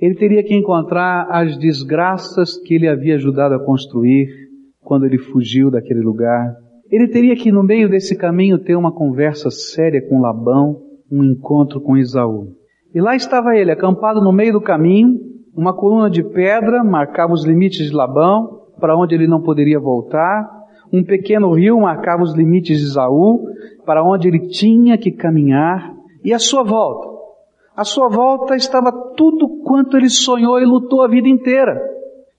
Ele 0.00 0.14
teria 0.14 0.44
que 0.44 0.54
encontrar 0.54 1.26
as 1.28 1.58
desgraças 1.58 2.56
que 2.58 2.74
ele 2.74 2.86
havia 2.86 3.16
ajudado 3.16 3.56
a 3.56 3.64
construir 3.64 4.28
quando 4.82 5.04
ele 5.04 5.18
fugiu 5.18 5.68
daquele 5.68 6.00
lugar. 6.00 6.54
Ele 6.92 7.08
teria 7.08 7.34
que, 7.34 7.50
no 7.50 7.64
meio 7.64 7.88
desse 7.88 8.16
caminho, 8.16 8.60
ter 8.60 8.76
uma 8.76 8.92
conversa 8.92 9.50
séria 9.50 10.00
com 10.08 10.20
Labão, 10.20 10.80
um 11.10 11.24
encontro 11.24 11.80
com 11.80 11.96
Isaú. 11.96 12.52
E 12.94 13.00
lá 13.00 13.16
estava 13.16 13.56
ele, 13.56 13.72
acampado 13.72 14.20
no 14.20 14.32
meio 14.32 14.52
do 14.52 14.60
caminho, 14.60 15.18
uma 15.56 15.74
coluna 15.74 16.08
de 16.08 16.22
pedra 16.22 16.84
marcava 16.84 17.32
os 17.32 17.44
limites 17.44 17.90
de 17.90 17.92
Labão, 17.92 18.60
para 18.78 18.96
onde 18.96 19.12
ele 19.12 19.26
não 19.26 19.42
poderia 19.42 19.80
voltar, 19.80 20.55
um 20.92 21.04
pequeno 21.04 21.52
rio 21.52 21.80
marcava 21.80 22.22
os 22.22 22.34
limites 22.34 22.78
de 22.78 22.84
Isaú, 22.84 23.46
para 23.84 24.04
onde 24.04 24.28
ele 24.28 24.48
tinha 24.48 24.96
que 24.96 25.10
caminhar, 25.10 25.94
e 26.24 26.32
a 26.32 26.38
sua 26.38 26.62
volta. 26.62 27.16
A 27.76 27.84
sua 27.84 28.08
volta 28.08 28.56
estava 28.56 28.90
tudo 28.90 29.62
quanto 29.62 29.96
ele 29.96 30.08
sonhou 30.08 30.58
e 30.58 30.64
lutou 30.64 31.02
a 31.02 31.08
vida 31.08 31.28
inteira. 31.28 31.80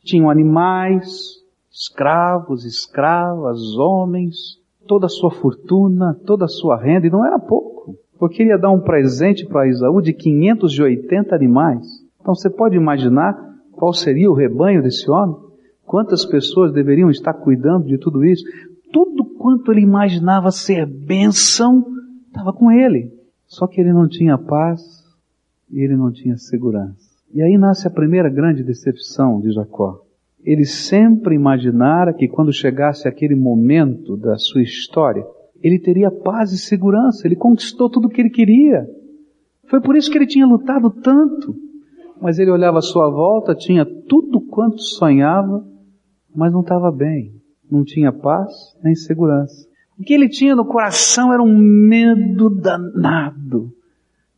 Tinham 0.04 0.30
animais, 0.30 1.38
escravos, 1.72 2.66
escravas, 2.66 3.60
homens, 3.78 4.60
toda 4.88 5.06
a 5.06 5.10
sua 5.10 5.30
fortuna, 5.30 6.20
toda 6.26 6.46
a 6.46 6.50
sua 6.50 6.76
renda, 6.76 7.06
e 7.06 7.12
não 7.12 7.26
era 7.26 7.38
pouco, 7.38 7.96
porque 8.18 8.42
ele 8.42 8.50
ia 8.50 8.58
dar 8.58 8.72
um 8.72 8.82
presente 8.82 9.46
para 9.46 9.68
Isaú 9.68 10.02
de 10.02 10.14
580 10.14 11.36
animais. 11.36 11.86
Então 12.20 12.34
você 12.34 12.50
pode 12.50 12.76
imaginar 12.76 13.38
qual 13.74 13.94
seria 13.94 14.32
o 14.32 14.34
rebanho 14.34 14.82
desse 14.82 15.10
homem? 15.10 15.47
Quantas 15.88 16.26
pessoas 16.26 16.74
deveriam 16.74 17.10
estar 17.10 17.34
cuidando 17.34 17.86
de 17.86 17.98
tudo 17.98 18.26
isso? 18.26 18.44
Tudo 18.92 19.24
quanto 19.24 19.72
ele 19.72 19.80
imaginava 19.80 20.52
ser 20.52 20.86
bênção 20.86 21.86
estava 22.28 22.52
com 22.52 22.70
ele. 22.70 23.10
Só 23.46 23.66
que 23.68 23.80
ele 23.80 23.94
não 23.94 24.06
tinha 24.06 24.38
paz 24.38 24.82
e 25.72 25.80
ele 25.80 25.96
não 25.96 26.12
tinha 26.12 26.36
segurança. 26.36 27.08
E 27.34 27.42
aí 27.42 27.58
nasce 27.58 27.88
a 27.88 27.90
primeira 27.90 28.30
grande 28.30 28.64
decepção 28.64 29.40
de 29.40 29.54
Jacó. 29.54 30.02
Ele 30.44 30.66
sempre 30.66 31.36
imaginara 31.36 32.14
que 32.14 32.28
quando 32.28 32.52
chegasse 32.52 33.08
aquele 33.08 33.36
momento 33.36 34.18
da 34.18 34.38
sua 34.38 34.62
história, 34.62 35.26
ele 35.64 35.80
teria 35.80 36.12
paz 36.12 36.52
e 36.52 36.58
segurança, 36.58 37.26
ele 37.26 37.38
conquistou 37.38 37.90
tudo 37.90 38.08
o 38.08 38.10
que 38.10 38.20
ele 38.20 38.30
queria. 38.30 38.86
Foi 39.70 39.80
por 39.80 39.96
isso 39.96 40.12
que 40.12 40.18
ele 40.18 40.28
tinha 40.28 40.46
lutado 40.46 40.90
tanto. 40.90 41.56
Mas 42.22 42.40
ele 42.40 42.52
olhava 42.52 42.80
à 42.80 42.82
sua 42.82 43.10
volta, 43.10 43.56
tinha 43.56 43.86
tudo 43.86 44.42
quanto 44.42 44.82
sonhava, 44.82 45.66
mas 46.38 46.54
não 46.54 46.62
estava 46.62 46.92
bem. 46.92 47.34
Não 47.70 47.84
tinha 47.84 48.14
paz 48.14 48.78
nem 48.84 48.94
segurança. 48.94 49.68
O 50.00 50.04
que 50.04 50.14
ele 50.14 50.30
tinha 50.30 50.56
no 50.56 50.64
coração 50.64 51.34
era 51.34 51.42
um 51.42 51.58
medo 51.58 52.52
danado 52.52 53.74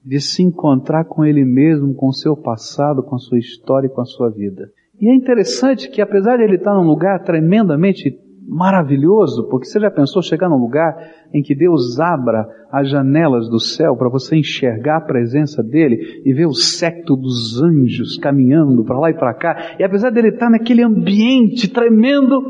de 0.03 0.22
se 0.22 0.41
encontrar 0.41 1.03
com 1.03 1.25
ele 1.25 1.44
mesmo, 1.44 1.94
com 1.94 2.08
o 2.08 2.13
seu 2.13 2.38
passado, 2.38 3.03
com 3.03 3.18
a 3.18 3.20
sua 3.20 3.38
história 3.38 3.88
e 3.88 3.89
com 3.89 4.00
a 4.00 4.06
sua 4.06 4.29
vida. 4.29 4.72
E 5.00 5.10
é 5.10 5.13
interessante 5.13 5.89
que 5.89 6.01
apesar 6.01 6.38
de 6.38 6.44
ele 6.44 6.56
estar 6.56 6.74
num 6.74 6.88
lugar 6.88 7.22
tremendamente 7.24 8.18
maravilhoso, 8.50 9.48
porque 9.48 9.68
você 9.68 9.79
já 9.79 9.91
pensou 9.91 10.24
chegar 10.24 10.50
num 10.50 10.58
lugar 10.58 10.98
em 11.32 11.44
que 11.44 11.53
Deus 11.53 12.00
abra 12.00 12.50
as 12.72 12.89
janelas 12.89 13.48
do 13.48 13.60
céu 13.60 13.96
para 13.96 14.10
você 14.10 14.38
enxergar 14.38 14.98
a 14.98 15.01
presença 15.01 15.62
dele 15.62 16.24
e 16.25 16.34
ver 16.34 16.48
o 16.48 16.53
secto 16.53 17.15
dos 17.15 17.62
anjos 17.62 18.18
caminhando 18.18 18.84
para 18.84 19.00
lá 19.00 19.12
e 19.12 19.13
para 19.13 19.36
cá, 19.36 19.75
e 19.77 19.84
apesar 19.84 20.10
dele 20.10 20.29
estar 20.29 20.50
naquele 20.50 20.82
ambiente 20.82 21.72
tremendo, 21.72 22.41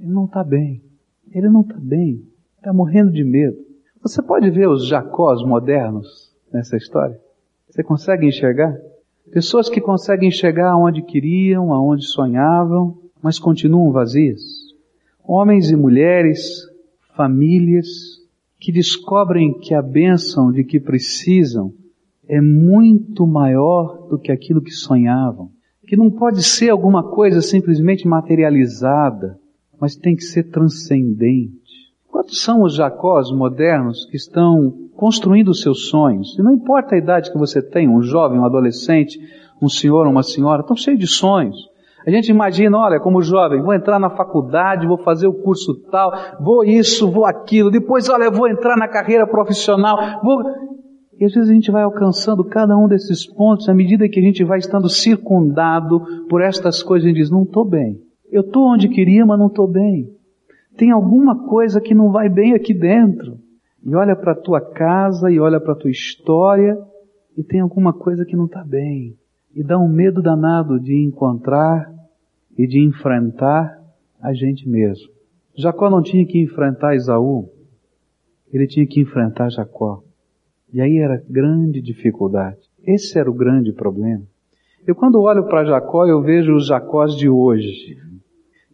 ele 0.00 0.10
não 0.10 0.24
está 0.24 0.42
bem. 0.42 0.82
Ele 1.30 1.50
não 1.50 1.60
está 1.60 1.76
bem. 1.78 2.22
Está 2.56 2.72
morrendo 2.72 3.12
de 3.12 3.22
medo. 3.22 3.58
Você 4.02 4.22
pode 4.22 4.50
ver 4.50 4.68
os 4.68 4.88
Jacós 4.88 5.42
modernos 5.44 6.32
nessa 6.52 6.76
história? 6.76 7.18
Você 7.68 7.82
consegue 7.82 8.26
enxergar? 8.26 8.74
Pessoas 9.30 9.68
que 9.68 9.80
conseguem 9.80 10.30
chegar 10.30 10.70
aonde 10.70 11.02
queriam, 11.02 11.72
aonde 11.72 12.06
sonhavam, 12.06 12.96
mas 13.22 13.38
continuam 13.38 13.92
vazias. 13.92 14.40
Homens 15.26 15.70
e 15.70 15.76
mulheres, 15.76 16.62
famílias, 17.16 17.88
que 18.60 18.70
descobrem 18.70 19.58
que 19.58 19.74
a 19.74 19.80
bênção 19.80 20.52
de 20.52 20.62
que 20.64 20.78
precisam 20.78 21.72
é 22.28 22.40
muito 22.40 23.26
maior 23.26 24.06
do 24.08 24.18
que 24.18 24.30
aquilo 24.30 24.62
que 24.62 24.70
sonhavam. 24.70 25.50
Que 25.86 25.96
não 25.96 26.10
pode 26.10 26.42
ser 26.42 26.70
alguma 26.70 27.02
coisa 27.02 27.40
simplesmente 27.40 28.06
materializada, 28.06 29.38
mas 29.80 29.96
tem 29.96 30.14
que 30.14 30.24
ser 30.24 30.44
transcendente. 30.44 31.92
Quantos 32.08 32.42
são 32.42 32.62
os 32.62 32.74
Jacós 32.74 33.30
modernos 33.30 34.06
que 34.06 34.16
estão 34.16 34.88
construindo 34.94 35.48
os 35.48 35.60
seus 35.60 35.88
sonhos? 35.88 36.38
E 36.38 36.42
não 36.42 36.52
importa 36.52 36.94
a 36.94 36.98
idade 36.98 37.32
que 37.32 37.38
você 37.38 37.60
tem, 37.60 37.88
um 37.88 38.02
jovem, 38.02 38.38
um 38.38 38.44
adolescente, 38.44 39.18
um 39.60 39.68
senhor, 39.68 40.06
uma 40.06 40.22
senhora, 40.22 40.60
estão 40.60 40.76
cheios 40.76 41.00
de 41.00 41.06
sonhos. 41.06 41.73
A 42.06 42.10
gente 42.10 42.28
imagina, 42.28 42.76
olha, 42.76 43.00
como 43.00 43.22
jovem, 43.22 43.62
vou 43.62 43.72
entrar 43.72 43.98
na 43.98 44.10
faculdade, 44.10 44.86
vou 44.86 44.98
fazer 44.98 45.26
o 45.26 45.32
curso 45.32 45.74
tal, 45.90 46.12
vou 46.38 46.64
isso, 46.64 47.10
vou 47.10 47.24
aquilo, 47.24 47.70
depois, 47.70 48.08
olha, 48.08 48.30
vou 48.30 48.46
entrar 48.46 48.76
na 48.76 48.88
carreira 48.88 49.26
profissional, 49.26 49.96
vou... 50.22 50.42
E 51.18 51.24
às 51.24 51.32
vezes 51.32 51.48
a 51.48 51.54
gente 51.54 51.70
vai 51.70 51.84
alcançando 51.84 52.44
cada 52.44 52.76
um 52.76 52.88
desses 52.88 53.24
pontos 53.24 53.68
à 53.68 53.74
medida 53.74 54.08
que 54.08 54.18
a 54.18 54.22
gente 54.22 54.42
vai 54.42 54.58
estando 54.58 54.88
circundado 54.88 56.26
por 56.28 56.42
estas 56.42 56.82
coisas 56.82 57.08
e 57.08 57.14
diz, 57.14 57.30
não 57.30 57.44
estou 57.44 57.64
bem. 57.64 58.00
Eu 58.30 58.40
estou 58.40 58.64
onde 58.64 58.88
queria, 58.88 59.24
mas 59.24 59.38
não 59.38 59.46
estou 59.46 59.68
bem. 59.68 60.08
Tem 60.76 60.90
alguma 60.90 61.46
coisa 61.46 61.80
que 61.80 61.94
não 61.94 62.10
vai 62.10 62.28
bem 62.28 62.52
aqui 62.52 62.74
dentro. 62.74 63.38
E 63.84 63.94
olha 63.94 64.16
para 64.16 64.32
a 64.32 64.36
tua 64.36 64.60
casa 64.60 65.30
e 65.30 65.38
olha 65.38 65.60
para 65.60 65.72
a 65.72 65.76
tua 65.76 65.90
história 65.90 66.76
e 67.38 67.44
tem 67.44 67.60
alguma 67.60 67.92
coisa 67.92 68.24
que 68.24 68.34
não 68.34 68.46
está 68.46 68.64
bem. 68.64 69.14
E 69.54 69.62
dá 69.62 69.78
um 69.78 69.88
medo 69.88 70.20
danado 70.20 70.80
de 70.80 71.00
encontrar 71.06 71.93
e 72.56 72.66
de 72.66 72.80
enfrentar 72.80 73.82
a 74.20 74.32
gente 74.32 74.68
mesmo. 74.68 75.08
Jacó 75.56 75.88
não 75.88 76.02
tinha 76.02 76.26
que 76.26 76.38
enfrentar 76.38 76.94
Esaú, 76.94 77.48
ele 78.52 78.66
tinha 78.66 78.86
que 78.86 79.00
enfrentar 79.00 79.50
Jacó. 79.50 80.02
E 80.72 80.80
aí 80.80 80.98
era 80.98 81.22
grande 81.28 81.80
dificuldade. 81.80 82.58
Esse 82.84 83.18
era 83.18 83.30
o 83.30 83.34
grande 83.34 83.72
problema. 83.72 84.22
Eu 84.86 84.94
quando 84.94 85.20
olho 85.20 85.44
para 85.44 85.64
Jacó, 85.64 86.06
eu 86.06 86.20
vejo 86.20 86.54
os 86.54 86.66
Jacós 86.66 87.16
de 87.16 87.28
hoje 87.28 87.96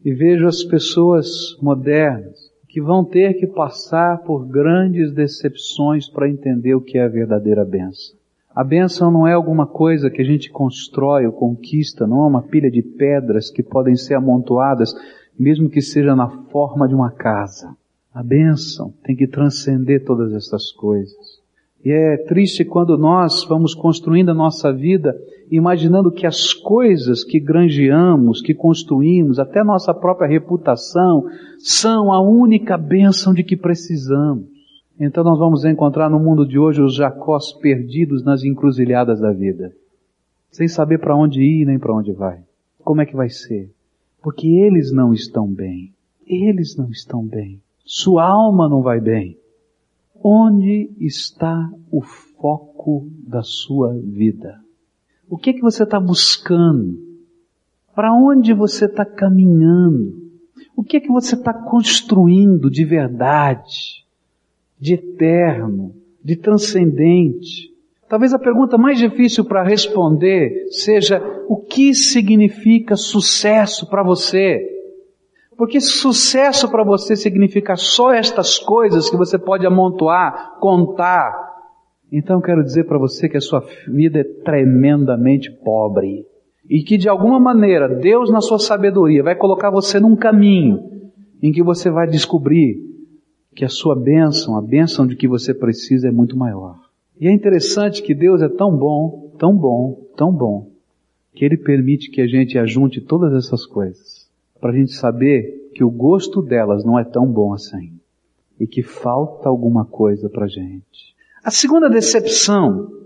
e 0.04 0.12
vejo 0.12 0.46
as 0.46 0.64
pessoas 0.64 1.56
modernas 1.60 2.50
que 2.68 2.80
vão 2.80 3.04
ter 3.04 3.34
que 3.34 3.46
passar 3.46 4.22
por 4.22 4.46
grandes 4.46 5.12
decepções 5.12 6.08
para 6.08 6.28
entender 6.28 6.75
o 6.75 6.80
que 6.80 6.99
é 6.99 7.04
a 7.04 7.08
verdadeira 7.08 7.64
benção. 7.64 8.19
A 8.60 8.64
benção 8.64 9.10
não 9.10 9.26
é 9.26 9.32
alguma 9.32 9.66
coisa 9.66 10.10
que 10.10 10.20
a 10.20 10.24
gente 10.24 10.50
constrói 10.50 11.24
ou 11.24 11.32
conquista, 11.32 12.06
não 12.06 12.24
é 12.24 12.26
uma 12.26 12.42
pilha 12.42 12.70
de 12.70 12.82
pedras 12.82 13.50
que 13.50 13.62
podem 13.62 13.96
ser 13.96 14.12
amontoadas, 14.12 14.92
mesmo 15.38 15.70
que 15.70 15.80
seja 15.80 16.14
na 16.14 16.28
forma 16.28 16.86
de 16.86 16.94
uma 16.94 17.10
casa. 17.10 17.74
A 18.12 18.22
benção 18.22 18.92
tem 19.02 19.16
que 19.16 19.26
transcender 19.26 20.04
todas 20.04 20.34
essas 20.34 20.70
coisas. 20.72 21.40
E 21.82 21.90
é 21.90 22.18
triste 22.18 22.62
quando 22.62 22.98
nós 22.98 23.46
vamos 23.48 23.74
construindo 23.74 24.28
a 24.28 24.34
nossa 24.34 24.70
vida 24.70 25.16
imaginando 25.50 26.12
que 26.12 26.26
as 26.26 26.52
coisas 26.52 27.24
que 27.24 27.40
granjeamos, 27.40 28.42
que 28.42 28.52
construímos, 28.52 29.38
até 29.38 29.64
nossa 29.64 29.94
própria 29.94 30.28
reputação, 30.28 31.24
são 31.56 32.12
a 32.12 32.20
única 32.20 32.76
bênção 32.76 33.32
de 33.32 33.42
que 33.42 33.56
precisamos. 33.56 34.59
Então 35.00 35.25
nós 35.25 35.38
vamos 35.38 35.64
encontrar 35.64 36.11
no 36.11 36.21
mundo 36.21 36.47
de 36.47 36.59
hoje 36.59 36.83
os 36.83 36.95
jacós 36.95 37.54
perdidos 37.54 38.23
nas 38.23 38.45
encruzilhadas 38.45 39.19
da 39.19 39.33
vida, 39.33 39.75
sem 40.50 40.69
saber 40.69 40.99
para 40.99 41.16
onde 41.16 41.40
ir 41.40 41.64
nem 41.64 41.78
para 41.78 41.97
onde 41.97 42.12
vai. 42.12 42.45
Como 42.85 43.00
é 43.00 43.07
que 43.07 43.16
vai 43.16 43.30
ser? 43.30 43.73
Porque 44.23 44.47
eles 44.47 44.92
não 44.92 45.14
estão 45.14 45.49
bem. 45.49 45.95
Eles 46.26 46.76
não 46.76 46.90
estão 46.90 47.26
bem. 47.26 47.62
Sua 47.83 48.25
alma 48.25 48.69
não 48.69 48.83
vai 48.83 49.00
bem. 49.00 49.38
Onde 50.23 50.90
está 51.00 51.71
o 51.90 52.02
foco 52.02 53.09
da 53.26 53.42
sua 53.42 53.95
vida? 53.95 54.61
O 55.30 55.38
que 55.38 55.49
é 55.49 55.52
que 55.54 55.62
você 55.62 55.83
está 55.83 55.99
buscando? 55.99 56.99
Para 57.95 58.12
onde 58.12 58.52
você 58.52 58.85
está 58.85 59.07
caminhando? 59.07 60.12
O 60.76 60.85
que 60.85 60.99
é 60.99 61.00
que 61.00 61.09
você 61.09 61.37
está 61.37 61.54
construindo 61.54 62.71
de 62.71 62.85
verdade, 62.85 64.04
de 64.80 64.94
eterno, 64.94 65.94
de 66.25 66.37
transcendente? 66.37 67.70
Talvez 68.08 68.34
a 68.34 68.38
pergunta 68.38 68.76
mais 68.76 68.99
difícil 68.99 69.44
para 69.44 69.62
responder 69.62 70.66
seja 70.70 71.22
o 71.49 71.58
que 71.58 71.94
significa 71.94 72.96
sucesso 72.96 73.88
para 73.88 74.02
você? 74.02 74.66
Porque 75.56 75.80
sucesso 75.80 76.68
para 76.70 76.82
você 76.82 77.14
significa 77.14 77.76
só 77.76 78.12
estas 78.12 78.58
coisas 78.58 79.08
que 79.08 79.16
você 79.16 79.38
pode 79.38 79.66
amontoar, 79.66 80.56
contar. 80.58 81.32
Então 82.10 82.40
quero 82.40 82.64
dizer 82.64 82.84
para 82.84 82.99
você 82.99 83.28
que 83.28 83.37
a 83.37 83.40
sua 83.40 83.62
vida 83.87 84.20
é 84.20 84.25
tremendamente 84.25 85.50
pobre. 85.62 86.25
E 86.68 86.82
que 86.82 86.96
de 86.96 87.08
alguma 87.08 87.38
maneira 87.38 87.88
Deus 87.88 88.28
na 88.30 88.40
sua 88.40 88.58
sabedoria 88.58 89.22
vai 89.22 89.37
colocar 89.37 89.70
você 89.70 90.00
num 90.00 90.16
caminho 90.16 90.80
em 91.42 91.52
que 91.52 91.62
você 91.62 91.90
vai 91.90 92.08
descobrir 92.08 92.89
que 93.54 93.64
a 93.64 93.69
sua 93.69 93.95
bênção, 93.95 94.57
a 94.57 94.62
bênção 94.62 95.07
de 95.07 95.16
que 95.16 95.28
você 95.28 95.52
precisa 95.52 96.09
é 96.09 96.11
muito 96.11 96.37
maior. 96.37 96.78
E 97.21 97.26
é 97.26 97.33
interessante 97.33 98.02
que 98.02 98.14
Deus 98.14 98.40
é 98.42 98.49
tão 98.49 98.76
bom, 98.76 99.35
tão 99.38 99.57
bom, 99.57 100.07
tão 100.16 100.33
bom, 100.33 100.71
que 101.35 101.45
Ele 101.45 101.57
permite 101.57 102.11
que 102.11 102.21
a 102.21 102.26
gente 102.26 102.59
ajunte 102.59 103.00
todas 103.00 103.33
essas 103.35 103.66
coisas 103.66 104.28
para 104.61 104.71
a 104.71 104.75
gente 104.75 104.92
saber 104.92 105.71
que 105.75 105.83
o 105.83 105.90
gosto 105.90 106.42
delas 106.42 106.85
não 106.85 106.99
é 106.99 107.04
tão 107.04 107.26
bom 107.26 107.52
assim 107.52 107.92
e 108.59 108.66
que 108.66 108.83
falta 108.83 109.49
alguma 109.49 109.85
coisa 109.85 110.28
para 110.28 110.47
gente. 110.47 111.14
A 111.42 111.50
segunda 111.50 111.88
decepção 111.88 113.00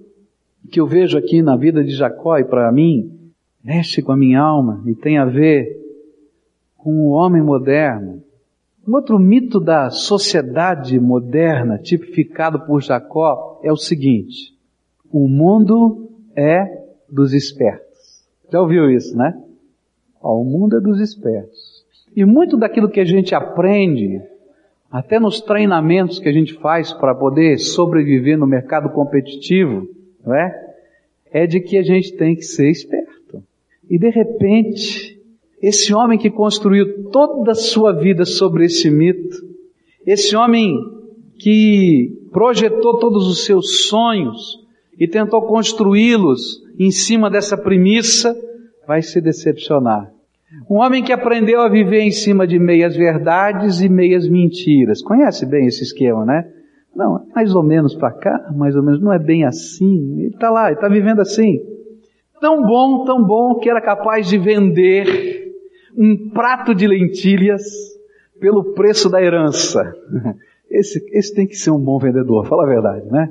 que 0.70 0.80
eu 0.80 0.86
vejo 0.86 1.16
aqui 1.16 1.42
na 1.42 1.56
vida 1.56 1.84
de 1.84 1.90
Jacó 1.90 2.38
e 2.38 2.44
para 2.44 2.70
mim, 2.72 3.32
mexe 3.62 4.02
com 4.02 4.12
a 4.12 4.16
minha 4.16 4.40
alma 4.40 4.82
e 4.86 4.94
tem 4.94 5.18
a 5.18 5.24
ver 5.24 5.80
com 6.76 6.90
o 6.90 7.10
homem 7.10 7.42
moderno. 7.42 8.22
Um 8.86 8.94
outro 8.94 9.18
mito 9.18 9.58
da 9.58 9.88
sociedade 9.88 11.00
moderna, 11.00 11.78
tipificado 11.78 12.66
por 12.66 12.82
Jacó, 12.82 13.60
é 13.62 13.72
o 13.72 13.76
seguinte: 13.76 14.54
o 15.10 15.26
mundo 15.26 16.10
é 16.36 16.84
dos 17.08 17.32
espertos. 17.32 18.26
Já 18.52 18.60
ouviu 18.60 18.90
isso, 18.90 19.16
né? 19.16 19.32
Ó, 20.20 20.40
o 20.40 20.44
mundo 20.44 20.76
é 20.76 20.80
dos 20.80 21.00
espertos. 21.00 21.84
E 22.14 22.24
muito 22.24 22.56
daquilo 22.56 22.90
que 22.90 23.00
a 23.00 23.04
gente 23.04 23.34
aprende, 23.34 24.20
até 24.90 25.18
nos 25.18 25.40
treinamentos 25.40 26.18
que 26.18 26.28
a 26.28 26.32
gente 26.32 26.54
faz 26.54 26.92
para 26.92 27.14
poder 27.14 27.58
sobreviver 27.58 28.38
no 28.38 28.46
mercado 28.46 28.90
competitivo, 28.90 29.88
não 30.24 30.34
é? 30.34 30.74
É 31.32 31.46
de 31.46 31.58
que 31.58 31.78
a 31.78 31.82
gente 31.82 32.16
tem 32.16 32.36
que 32.36 32.42
ser 32.42 32.70
esperto. 32.70 33.42
E 33.90 33.98
de 33.98 34.08
repente, 34.10 35.13
esse 35.66 35.94
homem 35.94 36.18
que 36.18 36.30
construiu 36.30 37.10
toda 37.10 37.52
a 37.52 37.54
sua 37.54 37.90
vida 37.92 38.26
sobre 38.26 38.66
esse 38.66 38.90
mito, 38.90 39.34
esse 40.06 40.36
homem 40.36 40.74
que 41.38 42.28
projetou 42.30 42.98
todos 42.98 43.26
os 43.26 43.46
seus 43.46 43.86
sonhos 43.88 44.58
e 45.00 45.08
tentou 45.08 45.40
construí-los 45.46 46.62
em 46.78 46.90
cima 46.90 47.30
dessa 47.30 47.56
premissa, 47.56 48.36
vai 48.86 49.00
se 49.00 49.22
decepcionar. 49.22 50.12
Um 50.70 50.76
homem 50.76 51.02
que 51.02 51.12
aprendeu 51.12 51.62
a 51.62 51.68
viver 51.70 52.02
em 52.02 52.10
cima 52.10 52.46
de 52.46 52.58
meias 52.58 52.94
verdades 52.94 53.80
e 53.80 53.88
meias 53.88 54.28
mentiras. 54.28 55.00
Conhece 55.00 55.46
bem 55.46 55.66
esse 55.66 55.82
esquema, 55.82 56.26
né? 56.26 56.44
Não, 56.94 57.26
mais 57.34 57.54
ou 57.54 57.62
menos 57.62 57.94
para 57.94 58.12
cá, 58.12 58.52
mais 58.54 58.76
ou 58.76 58.82
menos, 58.82 59.00
não 59.00 59.12
é 59.12 59.18
bem 59.18 59.46
assim. 59.46 60.18
Ele 60.18 60.28
está 60.28 60.50
lá, 60.50 60.66
ele 60.66 60.74
está 60.74 60.88
vivendo 60.88 61.20
assim. 61.20 61.58
Tão 62.38 62.60
bom, 62.62 63.04
tão 63.04 63.24
bom 63.24 63.58
que 63.58 63.70
era 63.70 63.80
capaz 63.80 64.28
de 64.28 64.36
vender 64.36 65.33
um 65.96 66.30
prato 66.30 66.74
de 66.74 66.86
lentilhas 66.86 67.62
pelo 68.40 68.74
preço 68.74 69.08
da 69.08 69.22
herança. 69.22 69.94
Esse, 70.70 71.00
esse 71.12 71.32
tem 71.32 71.46
que 71.46 71.54
ser 71.54 71.70
um 71.70 71.78
bom 71.78 71.98
vendedor, 71.98 72.46
fala 72.46 72.64
a 72.64 72.68
verdade, 72.68 73.06
né? 73.06 73.28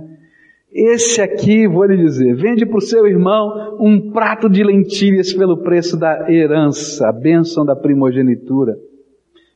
Esse 0.71 1.21
aqui, 1.21 1.67
vou 1.67 1.83
lhe 1.83 1.97
dizer, 1.97 2.33
vende 2.35 2.65
para 2.65 2.77
o 2.77 2.81
seu 2.81 3.05
irmão 3.05 3.77
um 3.79 4.11
prato 4.11 4.49
de 4.49 4.63
lentilhas 4.63 5.31
pelo 5.33 5.57
preço 5.57 5.97
da 5.97 6.31
herança, 6.31 7.09
a 7.09 7.11
bênção 7.11 7.63
da 7.63 7.75
primogenitura. 7.75 8.75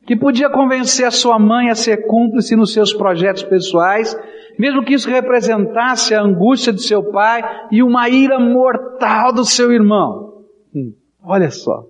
Que 0.06 0.14
podia 0.14 0.48
convencer 0.48 1.06
a 1.06 1.10
sua 1.10 1.38
mãe 1.38 1.70
a 1.70 1.74
ser 1.74 2.06
cúmplice 2.06 2.54
nos 2.54 2.72
seus 2.72 2.94
projetos 2.94 3.42
pessoais, 3.42 4.16
mesmo 4.56 4.84
que 4.84 4.94
isso 4.94 5.10
representasse 5.10 6.14
a 6.14 6.22
angústia 6.22 6.72
de 6.72 6.82
seu 6.82 7.10
pai 7.10 7.42
e 7.72 7.82
uma 7.82 8.08
ira 8.08 8.38
mortal 8.38 9.32
do 9.32 9.44
seu 9.44 9.72
irmão. 9.72 10.44
Hum, 10.74 10.92
olha 11.22 11.50
só, 11.50 11.84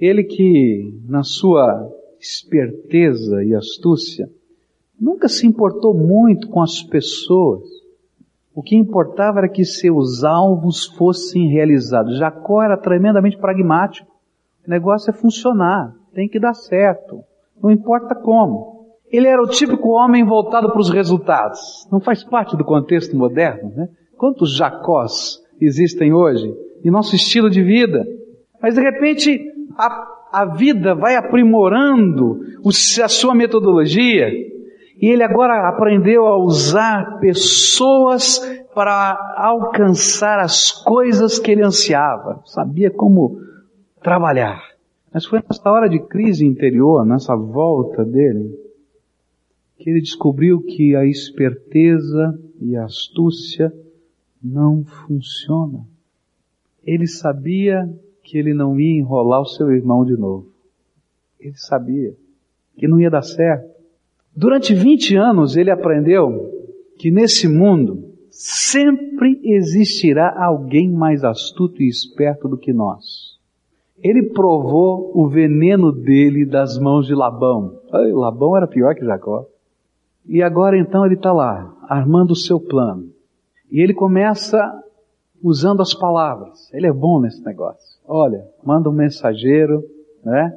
ele 0.00 0.24
que, 0.24 0.92
na 1.08 1.22
sua 1.22 1.90
esperteza 2.20 3.44
e 3.44 3.54
astúcia, 3.54 4.28
nunca 4.98 5.28
se 5.28 5.46
importou 5.46 5.94
muito 5.94 6.48
com 6.48 6.60
as 6.60 6.82
pessoas, 6.82 7.62
o 8.54 8.62
que 8.62 8.76
importava 8.76 9.40
era 9.40 9.48
que 9.48 9.64
seus 9.64 10.22
alvos 10.22 10.86
fossem 10.86 11.48
realizados. 11.48 12.18
Jacó 12.18 12.62
era 12.62 12.76
tremendamente 12.76 13.36
pragmático. 13.36 14.08
O 14.66 14.70
negócio 14.70 15.10
é 15.10 15.12
funcionar, 15.12 15.92
tem 16.14 16.28
que 16.28 16.38
dar 16.38 16.54
certo, 16.54 17.20
não 17.60 17.70
importa 17.70 18.14
como. 18.14 18.74
Ele 19.10 19.26
era 19.26 19.42
o 19.42 19.48
típico 19.48 19.90
homem 19.90 20.24
voltado 20.24 20.70
para 20.70 20.80
os 20.80 20.90
resultados. 20.90 21.86
Não 21.90 22.00
faz 22.00 22.24
parte 22.24 22.56
do 22.56 22.64
contexto 22.64 23.16
moderno, 23.16 23.72
né? 23.74 23.88
Quantos 24.16 24.56
Jacós 24.56 25.42
existem 25.60 26.12
hoje 26.12 26.52
em 26.84 26.90
nosso 26.90 27.14
estilo 27.14 27.50
de 27.50 27.62
vida? 27.62 28.06
Mas 28.62 28.74
de 28.74 28.80
repente 28.80 29.53
a, 29.76 30.06
a 30.32 30.44
vida 30.44 30.94
vai 30.94 31.16
aprimorando 31.16 32.40
o, 32.62 32.68
a 32.68 33.08
sua 33.08 33.34
metodologia 33.34 34.28
e 34.28 35.08
ele 35.08 35.22
agora 35.22 35.68
aprendeu 35.68 36.26
a 36.26 36.38
usar 36.38 37.18
pessoas 37.18 38.38
para 38.74 39.36
alcançar 39.36 40.38
as 40.38 40.70
coisas 40.70 41.38
que 41.38 41.50
ele 41.50 41.62
ansiava. 41.62 42.40
Sabia 42.44 42.90
como 42.90 43.40
trabalhar. 44.02 44.60
Mas 45.12 45.26
foi 45.26 45.40
nessa 45.48 45.70
hora 45.70 45.88
de 45.88 46.00
crise 46.00 46.44
interior, 46.44 47.04
nessa 47.04 47.36
volta 47.36 48.04
dele, 48.04 48.58
que 49.78 49.90
ele 49.90 50.00
descobriu 50.00 50.60
que 50.60 50.96
a 50.96 51.04
esperteza 51.04 52.38
e 52.60 52.76
a 52.76 52.84
astúcia 52.84 53.72
não 54.42 54.84
funcionam. 54.84 55.86
Ele 56.84 57.06
sabia 57.06 57.88
que 58.24 58.38
ele 58.38 58.54
não 58.54 58.80
ia 58.80 58.98
enrolar 58.98 59.42
o 59.42 59.46
seu 59.46 59.70
irmão 59.70 60.04
de 60.04 60.16
novo. 60.16 60.46
Ele 61.38 61.54
sabia 61.56 62.14
que 62.76 62.88
não 62.88 62.98
ia 62.98 63.10
dar 63.10 63.22
certo. 63.22 63.68
Durante 64.34 64.74
20 64.74 65.14
anos 65.16 65.56
ele 65.56 65.70
aprendeu 65.70 66.50
que 66.98 67.10
nesse 67.10 67.46
mundo 67.46 68.12
sempre 68.30 69.40
existirá 69.44 70.34
alguém 70.36 70.90
mais 70.90 71.22
astuto 71.22 71.82
e 71.82 71.88
esperto 71.88 72.48
do 72.48 72.56
que 72.56 72.72
nós. 72.72 73.34
Ele 74.02 74.30
provou 74.30 75.12
o 75.14 75.28
veneno 75.28 75.92
dele 75.92 76.44
das 76.44 76.78
mãos 76.78 77.06
de 77.06 77.14
Labão. 77.14 77.78
Ai, 77.92 78.10
Labão 78.10 78.56
era 78.56 78.66
pior 78.66 78.94
que 78.94 79.04
Jacó. 79.04 79.46
E 80.26 80.42
agora 80.42 80.78
então 80.78 81.04
ele 81.04 81.14
está 81.14 81.32
lá, 81.32 81.76
armando 81.88 82.32
o 82.32 82.36
seu 82.36 82.58
plano. 82.58 83.08
E 83.70 83.80
ele 83.80 83.94
começa 83.94 84.82
usando 85.42 85.82
as 85.82 85.94
palavras. 85.94 86.72
Ele 86.72 86.86
é 86.86 86.92
bom 86.92 87.20
nesse 87.20 87.44
negócio. 87.44 87.93
Olha, 88.06 88.44
manda 88.62 88.90
um 88.90 88.92
mensageiro, 88.92 89.82
né? 90.24 90.52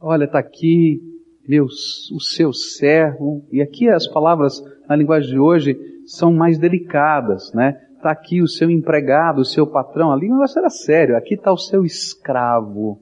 Olha, 0.00 0.24
está 0.24 0.38
aqui 0.38 1.00
meu, 1.48 1.64
o 1.64 2.20
seu 2.20 2.52
servo, 2.52 3.44
e 3.52 3.60
aqui 3.60 3.88
as 3.88 4.08
palavras 4.08 4.62
na 4.88 4.96
linguagem 4.96 5.30
de 5.30 5.38
hoje 5.38 5.76
são 6.06 6.32
mais 6.32 6.58
delicadas, 6.58 7.52
né? 7.52 7.78
Está 7.96 8.10
aqui 8.10 8.42
o 8.42 8.48
seu 8.48 8.70
empregado, 8.70 9.40
o 9.40 9.44
seu 9.44 9.66
patrão, 9.66 10.12
ali 10.12 10.28
o 10.28 10.34
negócio 10.34 10.58
era 10.58 10.70
sério, 10.70 11.16
aqui 11.16 11.34
está 11.34 11.52
o 11.52 11.58
seu 11.58 11.84
escravo, 11.84 12.98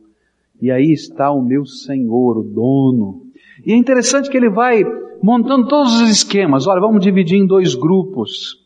e 0.61 0.71
aí 0.71 0.93
está 0.93 1.31
o 1.31 1.43
meu 1.43 1.65
senhor, 1.65 2.39
o 2.39 2.43
dono. 2.43 3.23
E 3.65 3.73
é 3.73 3.77
interessante 3.77 4.31
que 4.31 4.37
ele 4.37 4.51
vai 4.51 4.85
montando 5.23 5.69
todos 5.69 6.01
os 6.01 6.11
esquemas, 6.11 6.67
olha, 6.67 6.81
vamos 6.81 7.03
dividir 7.03 7.39
em 7.39 7.47
dois 7.47 7.75
grupos, 7.75 8.62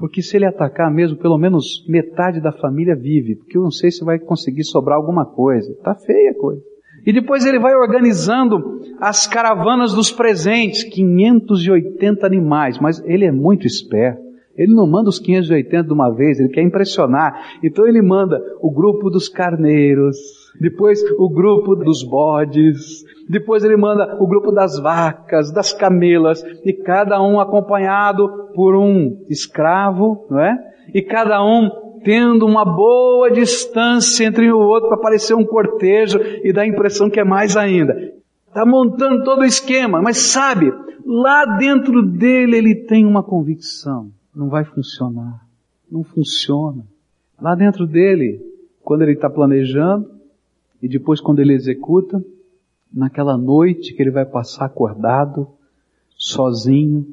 porque 0.00 0.22
se 0.22 0.34
ele 0.34 0.46
atacar 0.46 0.90
mesmo, 0.90 1.18
pelo 1.18 1.36
menos 1.36 1.86
metade 1.86 2.40
da 2.40 2.50
família 2.50 2.96
vive, 2.96 3.36
porque 3.36 3.58
eu 3.58 3.62
não 3.62 3.70
sei 3.70 3.90
se 3.90 4.02
vai 4.02 4.18
conseguir 4.18 4.64
sobrar 4.64 4.96
alguma 4.96 5.26
coisa, 5.26 5.70
está 5.72 5.94
feia 5.94 6.30
a 6.30 6.34
coisa. 6.34 6.62
E 7.06 7.12
depois 7.12 7.44
ele 7.44 7.58
vai 7.58 7.74
organizando 7.74 8.80
as 8.98 9.26
caravanas 9.26 9.92
dos 9.92 10.10
presentes, 10.10 10.84
580 10.84 12.26
animais, 12.26 12.78
mas 12.80 12.98
ele 13.04 13.26
é 13.26 13.30
muito 13.30 13.66
esperto. 13.66 14.22
Ele 14.56 14.72
não 14.74 14.86
manda 14.86 15.10
os 15.10 15.18
580 15.18 15.84
de 15.84 15.92
uma 15.92 16.10
vez, 16.10 16.40
ele 16.40 16.48
quer 16.48 16.62
impressionar. 16.62 17.58
Então 17.62 17.86
ele 17.86 18.00
manda 18.00 18.40
o 18.62 18.70
grupo 18.70 19.10
dos 19.10 19.28
carneiros, 19.28 20.16
depois 20.58 21.02
o 21.18 21.28
grupo 21.28 21.76
dos 21.76 22.02
bodes, 22.02 23.04
depois 23.28 23.62
ele 23.64 23.76
manda 23.76 24.16
o 24.20 24.26
grupo 24.26 24.50
das 24.50 24.78
vacas, 24.78 25.52
das 25.52 25.72
camelas, 25.72 26.42
e 26.64 26.72
cada 26.72 27.22
um 27.22 27.38
acompanhado 27.38 28.50
por 28.54 28.74
um 28.74 29.24
escravo, 29.28 30.26
não 30.30 30.40
é? 30.40 30.58
E 30.92 31.02
cada 31.02 31.44
um 31.44 31.70
tendo 32.02 32.46
uma 32.46 32.64
boa 32.64 33.30
distância 33.30 34.24
entre 34.24 34.50
o 34.50 34.58
outro 34.58 34.88
para 34.88 34.98
parecer 34.98 35.34
um 35.34 35.44
cortejo 35.44 36.18
e 36.42 36.52
dar 36.52 36.62
a 36.62 36.66
impressão 36.66 37.10
que 37.10 37.20
é 37.20 37.24
mais 37.24 37.56
ainda. 37.56 37.94
Está 38.48 38.66
montando 38.66 39.22
todo 39.22 39.42
o 39.42 39.44
esquema, 39.44 40.02
mas 40.02 40.18
sabe, 40.18 40.72
lá 41.06 41.44
dentro 41.56 42.02
dele 42.02 42.56
ele 42.56 42.74
tem 42.74 43.06
uma 43.06 43.22
convicção. 43.22 44.10
Não 44.34 44.48
vai 44.48 44.64
funcionar. 44.64 45.40
Não 45.90 46.02
funciona. 46.02 46.84
Lá 47.40 47.54
dentro 47.54 47.86
dele, 47.86 48.40
quando 48.82 49.02
ele 49.02 49.12
está 49.12 49.28
planejando, 49.28 50.19
e 50.82 50.88
depois 50.88 51.20
quando 51.20 51.40
ele 51.40 51.52
executa, 51.52 52.24
naquela 52.92 53.36
noite 53.36 53.94
que 53.94 54.02
ele 54.02 54.10
vai 54.10 54.24
passar 54.24 54.66
acordado, 54.66 55.48
sozinho, 56.16 57.06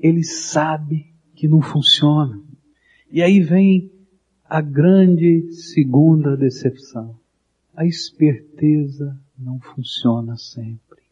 ele 0.00 0.22
sabe 0.22 1.06
que 1.34 1.48
não 1.48 1.60
funciona. 1.60 2.40
E 3.10 3.22
aí 3.22 3.40
vem 3.40 3.90
a 4.48 4.60
grande 4.60 5.50
segunda 5.52 6.36
decepção. 6.36 7.16
A 7.74 7.84
esperteza 7.84 9.18
não 9.38 9.58
funciona 9.58 10.36
sempre. 10.36 11.02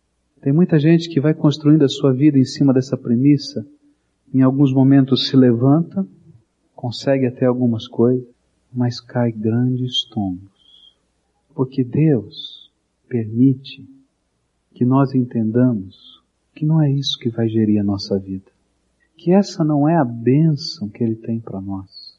Tem 0.40 0.53
muita 0.53 0.79
gente 0.79 1.09
que 1.09 1.20
vai 1.20 1.35
construindo 1.35 1.85
a 1.85 1.88
sua 1.88 2.12
vida 2.12 2.38
em 2.38 2.44
cima 2.44 2.72
dessa 2.72 2.96
premissa. 2.96 3.66
Em 4.33 4.42
alguns 4.42 4.72
momentos 4.72 5.29
se 5.29 5.37
levanta, 5.37 6.07
consegue 6.75 7.27
até 7.27 7.46
algumas 7.46 7.87
coisas, 7.87 8.27
mas 8.72 9.01
cai 9.01 9.31
grandes 9.31 10.05
tombos. 10.09 10.52
Porque 11.55 11.85
Deus 11.85 12.71
permite 13.09 13.88
que 14.75 14.85
nós 14.85 15.15
entendamos 15.15 16.23
que 16.55 16.65
não 16.65 16.83
é 16.83 16.91
isso 16.91 17.19
que 17.19 17.29
vai 17.29 17.49
gerir 17.49 17.81
a 17.81 17.85
nossa 17.85 18.19
vida. 18.19 18.51
Que 19.17 19.33
essa 19.33 19.62
não 19.62 19.88
é 19.88 19.97
a 19.97 20.05
bênção 20.05 20.88
que 20.88 21.03
Ele 21.03 21.17
tem 21.17 21.38
para 21.38 21.61
nós 21.61 22.12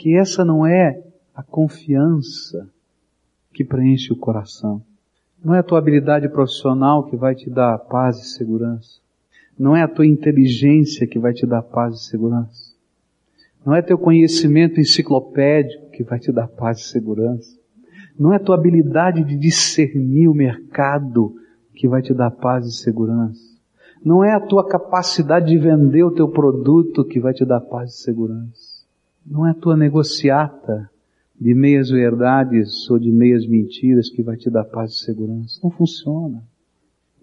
que 0.00 0.16
essa 0.16 0.42
não 0.46 0.66
é 0.66 0.98
a 1.34 1.42
confiança 1.42 2.66
que 3.52 3.62
preenche 3.62 4.10
o 4.10 4.16
coração. 4.16 4.82
Não 5.44 5.54
é 5.54 5.58
a 5.58 5.62
tua 5.62 5.78
habilidade 5.78 6.26
profissional 6.26 7.04
que 7.04 7.16
vai 7.16 7.34
te 7.34 7.50
dar 7.50 7.76
paz 7.76 8.16
e 8.16 8.30
segurança. 8.30 8.98
Não 9.58 9.76
é 9.76 9.82
a 9.82 9.88
tua 9.88 10.06
inteligência 10.06 11.06
que 11.06 11.18
vai 11.18 11.34
te 11.34 11.44
dar 11.44 11.60
paz 11.60 11.96
e 11.96 12.04
segurança. 12.04 12.72
Não 13.64 13.74
é 13.74 13.82
teu 13.82 13.98
conhecimento 13.98 14.80
enciclopédico 14.80 15.90
que 15.90 16.02
vai 16.02 16.18
te 16.18 16.32
dar 16.32 16.48
paz 16.48 16.80
e 16.80 16.84
segurança. 16.84 17.59
Não 18.20 18.34
é 18.34 18.36
a 18.36 18.38
tua 18.40 18.54
habilidade 18.54 19.24
de 19.24 19.34
discernir 19.34 20.28
o 20.28 20.34
mercado 20.34 21.36
que 21.74 21.88
vai 21.88 22.02
te 22.02 22.12
dar 22.12 22.30
paz 22.30 22.66
e 22.66 22.72
segurança. 22.72 23.40
Não 24.04 24.22
é 24.22 24.34
a 24.34 24.40
tua 24.40 24.68
capacidade 24.68 25.46
de 25.46 25.56
vender 25.56 26.04
o 26.04 26.10
teu 26.10 26.28
produto 26.28 27.02
que 27.02 27.18
vai 27.18 27.32
te 27.32 27.46
dar 27.46 27.62
paz 27.62 27.94
e 27.94 28.02
segurança. 28.02 28.84
Não 29.26 29.46
é 29.46 29.52
a 29.52 29.54
tua 29.54 29.74
negociata 29.74 30.90
de 31.40 31.54
meias 31.54 31.88
verdades 31.88 32.90
ou 32.90 32.98
de 32.98 33.10
meias 33.10 33.46
mentiras 33.46 34.10
que 34.10 34.22
vai 34.22 34.36
te 34.36 34.50
dar 34.50 34.64
paz 34.64 34.92
e 34.92 34.98
segurança. 34.98 35.58
Não 35.64 35.70
funciona. 35.70 36.42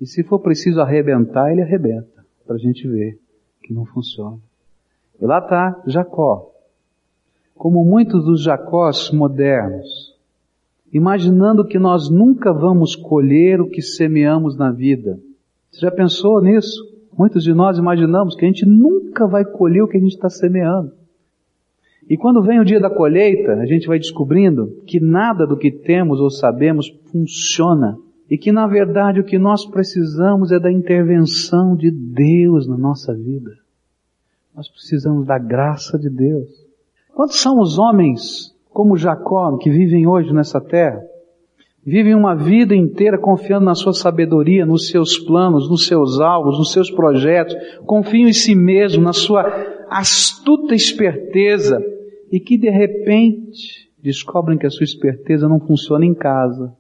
E 0.02 0.08
se 0.08 0.24
for 0.24 0.40
preciso 0.40 0.82
arrebentar, 0.82 1.52
ele 1.52 1.62
arrebenta, 1.62 2.26
para 2.44 2.56
a 2.56 2.60
gente 2.60 2.88
ver 2.88 3.20
que 3.62 3.72
não 3.72 3.86
funciona. 3.86 4.40
E 5.22 5.26
lá 5.28 5.38
está 5.38 5.80
Jacó. 5.86 6.52
Como 7.54 7.86
muitos 7.86 8.26
dos 8.26 8.42
Jacós 8.42 9.12
modernos, 9.12 10.17
imaginando 10.94 11.66
que 11.66 11.78
nós 11.78 12.10
nunca 12.10 12.54
vamos 12.54 12.96
colher 12.96 13.62
o 13.62 13.70
que 13.70 13.82
semeamos 13.82 14.58
na 14.58 14.72
vida. 14.72 15.20
Você 15.72 15.82
já 15.82 15.92
pensou 15.92 16.42
nisso? 16.42 16.82
Muitos 17.18 17.44
de 17.44 17.54
nós 17.54 17.78
imaginamos 17.78 18.36
que 18.36 18.46
a 18.46 18.48
gente 18.48 18.66
nunca 18.66 19.28
vai 19.28 19.44
colher 19.44 19.82
o 19.84 19.88
que 19.88 19.98
a 19.98 20.00
gente 20.00 20.14
está 20.14 20.30
semeando. 20.30 20.92
E 22.10 22.16
quando 22.16 22.42
vem 22.42 22.60
o 22.60 22.66
dia 22.66 22.80
da 22.80 22.90
colheita, 22.90 23.54
a 23.54 23.66
gente 23.66 23.88
vai 23.88 24.00
descobrindo 24.00 24.82
que 24.86 25.00
nada 25.00 25.46
do 25.46 25.58
que 25.58 25.72
temos 25.72 26.22
ou 26.22 26.30
sabemos 26.30 26.88
funciona. 27.12 27.98
E 28.30 28.38
que 28.38 28.52
na 28.52 28.68
verdade 28.68 29.20
o 29.20 29.24
que 29.24 29.38
nós 29.38 29.66
precisamos 29.66 30.52
é 30.52 30.60
da 30.60 30.72
intervenção 30.72 31.76
de 31.76 31.92
Deus 31.92 32.68
na 32.68 32.78
nossa 32.78 33.14
vida. 33.14 33.52
Nós 34.56 34.70
precisamos 34.70 35.26
da 35.26 35.38
graça 35.38 35.98
de 35.98 36.10
Deus. 36.10 36.50
Quantos 37.14 37.40
são 37.40 37.60
os 37.60 37.78
homens 37.78 38.56
como 38.78 38.96
Jacó 38.96 39.58
que 39.58 39.72
vivem 39.72 40.06
hoje 40.06 40.32
nessa 40.32 40.62
terra? 40.62 41.02
vivem 41.84 42.14
uma 42.14 42.36
vida 42.36 42.76
inteira 42.76 43.18
confiando 43.18 43.66
na 43.66 43.74
sua 43.74 43.92
sabedoria, 43.92 44.68
nos 44.68 44.90
seus 44.90 45.18
planos, 45.18 45.68
nos 45.68 45.88
seus 45.88 46.20
alvos, 46.20 46.60
nos 46.60 46.74
seus 46.74 46.92
projetos, 46.92 47.56
confiam 47.88 48.28
em 48.28 48.34
si 48.34 48.54
mesmo, 48.54 49.02
na 49.02 49.14
sua 49.14 49.42
astuta 49.90 50.76
esperteza, 50.76 51.82
e 52.32 52.40
que 52.40 52.56
de 52.56 52.70
repente 52.70 53.90
descobrem 54.04 54.60
que 54.60 54.68
a 54.68 54.70
sua 54.70 54.84
esperteza 54.84 55.48
não 55.48 55.60
funciona 55.60 56.06
em 56.06 56.14
casa, 56.14 56.72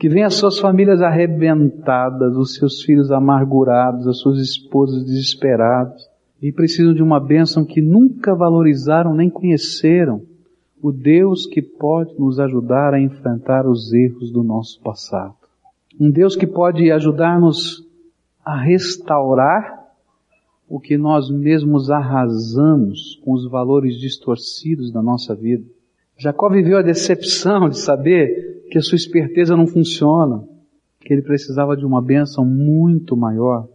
que 0.00 0.08
vem 0.08 0.24
as 0.24 0.34
suas 0.34 0.58
famílias 0.58 1.00
arrebentadas, 1.00 2.34
os 2.34 2.54
seus 2.54 2.82
filhos 2.82 3.12
amargurados, 3.12 4.08
as 4.08 4.18
suas 4.18 4.40
esposas 4.40 5.04
desesperadas, 5.04 6.08
e 6.42 6.50
precisam 6.50 6.92
de 6.92 7.02
uma 7.02 7.20
bênção 7.20 7.64
que 7.64 7.80
nunca 7.80 8.34
valorizaram 8.34 9.14
nem 9.14 9.30
conheceram 9.30 10.22
o 10.82 10.92
Deus 10.92 11.46
que 11.46 11.62
pode 11.62 12.18
nos 12.18 12.38
ajudar 12.38 12.94
a 12.94 13.00
enfrentar 13.00 13.66
os 13.66 13.92
erros 13.92 14.30
do 14.30 14.42
nosso 14.42 14.80
passado. 14.82 15.34
Um 15.98 16.10
Deus 16.10 16.36
que 16.36 16.46
pode 16.46 16.90
ajudar-nos 16.90 17.86
a 18.44 18.60
restaurar 18.60 19.76
o 20.68 20.78
que 20.78 20.96
nós 20.96 21.30
mesmos 21.30 21.90
arrasamos 21.90 23.20
com 23.24 23.32
os 23.32 23.48
valores 23.48 23.98
distorcidos 23.98 24.92
da 24.92 25.00
nossa 25.00 25.34
vida. 25.34 25.64
Jacó 26.18 26.48
viveu 26.48 26.78
a 26.78 26.82
decepção 26.82 27.68
de 27.68 27.78
saber 27.78 28.66
que 28.70 28.78
a 28.78 28.82
sua 28.82 28.96
esperteza 28.96 29.56
não 29.56 29.66
funciona, 29.66 30.44
que 31.00 31.12
ele 31.12 31.22
precisava 31.22 31.76
de 31.76 31.84
uma 31.84 32.02
bênção 32.02 32.44
muito 32.44 33.16
maior, 33.16 33.68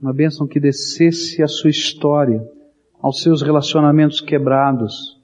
uma 0.00 0.12
bênção 0.12 0.46
que 0.46 0.60
descesse 0.60 1.42
a 1.42 1.48
sua 1.48 1.70
história, 1.70 2.46
aos 3.00 3.22
seus 3.22 3.40
relacionamentos 3.40 4.20
quebrados, 4.20 5.18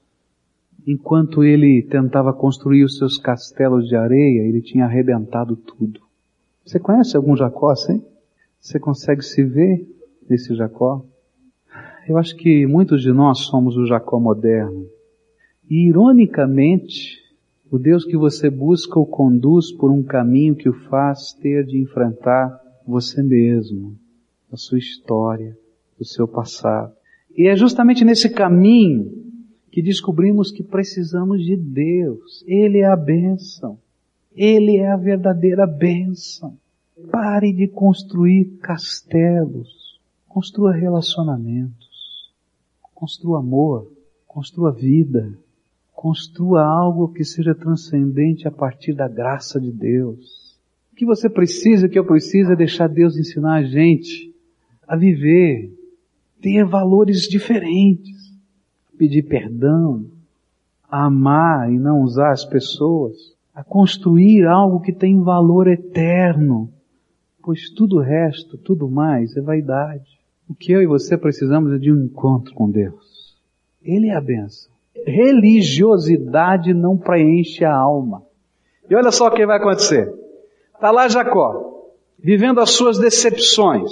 enquanto 0.87 1.45
ele 1.45 1.83
tentava 1.83 2.33
construir 2.33 2.85
os 2.85 2.99
seus 2.99 3.19
castelos 3.19 3.89
de 3.89 3.97
areia, 3.97 4.43
ele 4.43 4.61
tinha 4.61 4.85
arrebentado 4.85 5.57
tudo. 5.57 6.01
Você 6.65 6.79
conhece 6.79 7.17
algum 7.17 7.37
Jacó 7.37 7.71
assim? 7.71 8.03
Você 8.61 8.79
consegue 8.79 9.23
se 9.23 9.43
ver 9.43 9.87
nesse 10.29 10.55
Jacó? 10.55 11.05
Eu 12.09 12.17
acho 12.19 12.37
que 12.37 12.67
muitos 12.67 13.03
de 13.03 13.13
nós 13.13 13.41
somos 13.41 13.77
o 13.77 13.87
Jacó 13.87 14.19
moderno. 14.19 14.87
E 15.69 15.89
ironicamente, 15.89 17.21
o 17.71 17.79
Deus 17.79 18.05
que 18.05 18.17
você 18.17 18.51
busca 18.51 18.99
o 18.99 19.07
conduz 19.07 19.73
por 19.73 19.91
um 19.91 20.03
caminho 20.03 20.55
que 20.55 20.69
o 20.69 20.73
faz 20.73 21.33
ter 21.33 21.65
de 21.65 21.79
enfrentar 21.81 22.61
você 22.87 23.23
mesmo, 23.23 23.97
a 24.53 24.57
sua 24.57 24.79
história, 24.79 25.57
o 25.99 26.05
seu 26.05 26.27
passado. 26.27 26.93
E 27.37 27.49
é 27.49 27.57
justamente 27.57 28.05
nesse 28.05 28.29
caminho 28.29 29.32
que 29.73 29.81
descobrimos 29.81 30.53
que 30.53 30.63
precisamos 30.63 31.43
de 31.43 31.57
Deus. 31.57 32.45
Ele 32.47 32.81
é 32.81 32.87
a 32.87 32.95
bênção. 32.95 33.79
Ele 34.37 34.77
é 34.77 34.93
a 34.93 34.99
verdadeira 34.99 35.67
bênção. 35.67 36.59
Pare 37.11 37.55
de 37.55 37.67
construir 37.67 38.59
castelos. 38.61 39.99
Construa 40.29 40.73
relacionamentos. 40.73 42.31
Construa 42.95 43.39
amor. 43.39 43.91
Construa 44.27 44.71
vida. 44.71 45.33
Construa 45.95 46.63
algo 46.63 47.09
que 47.09 47.25
seja 47.25 47.55
transcendente 47.55 48.47
a 48.47 48.51
partir 48.51 48.93
da 48.93 49.09
graça 49.09 49.59
de 49.59 49.73
Deus. 49.73 50.55
O 50.93 50.97
que 50.97 51.07
você 51.07 51.31
precisa, 51.31 51.87
o 51.87 51.89
que 51.89 51.99
eu 51.99 52.05
preciso 52.05 52.53
é 52.53 52.57
deixar 52.57 52.89
Deus 52.89 53.17
ensinar 53.17 53.55
a 53.55 53.63
gente 53.63 54.35
a 54.87 54.97
viver, 54.97 55.73
ter 56.43 56.63
valores 56.67 57.23
diferentes 57.23 58.22
pedir 59.03 59.25
perdão, 59.25 60.05
a 60.89 61.07
amar 61.07 61.73
e 61.73 61.77
não 61.77 62.03
usar 62.03 62.31
as 62.31 62.45
pessoas, 62.45 63.17
a 63.53 63.65
construir 63.65 64.47
algo 64.47 64.79
que 64.79 64.93
tem 64.93 65.21
valor 65.21 65.67
eterno, 65.67 66.73
pois 67.43 67.69
tudo 67.71 67.97
o 67.97 68.01
resto, 68.01 68.57
tudo 68.57 68.89
mais 68.89 69.37
é 69.37 69.41
vaidade. 69.41 70.21
O 70.49 70.55
que 70.55 70.71
eu 70.71 70.81
e 70.81 70.87
você 70.87 71.19
precisamos 71.19 71.73
é 71.73 71.79
de 71.79 71.91
um 71.91 72.05
encontro 72.05 72.55
com 72.55 72.71
Deus. 72.71 73.37
Ele 73.83 74.07
é 74.07 74.15
a 74.15 74.21
benção. 74.21 74.71
Religiosidade 75.05 76.73
não 76.73 76.97
preenche 76.97 77.65
a 77.65 77.75
alma. 77.75 78.23
E 78.89 78.95
olha 78.95 79.11
só 79.11 79.27
o 79.27 79.33
que 79.33 79.45
vai 79.45 79.57
acontecer. 79.57 80.15
Está 80.77 80.93
lá 80.93 81.09
Jacó, 81.09 81.91
vivendo 82.21 82.61
as 82.61 82.71
suas 82.71 83.01
decepções, 83.01 83.91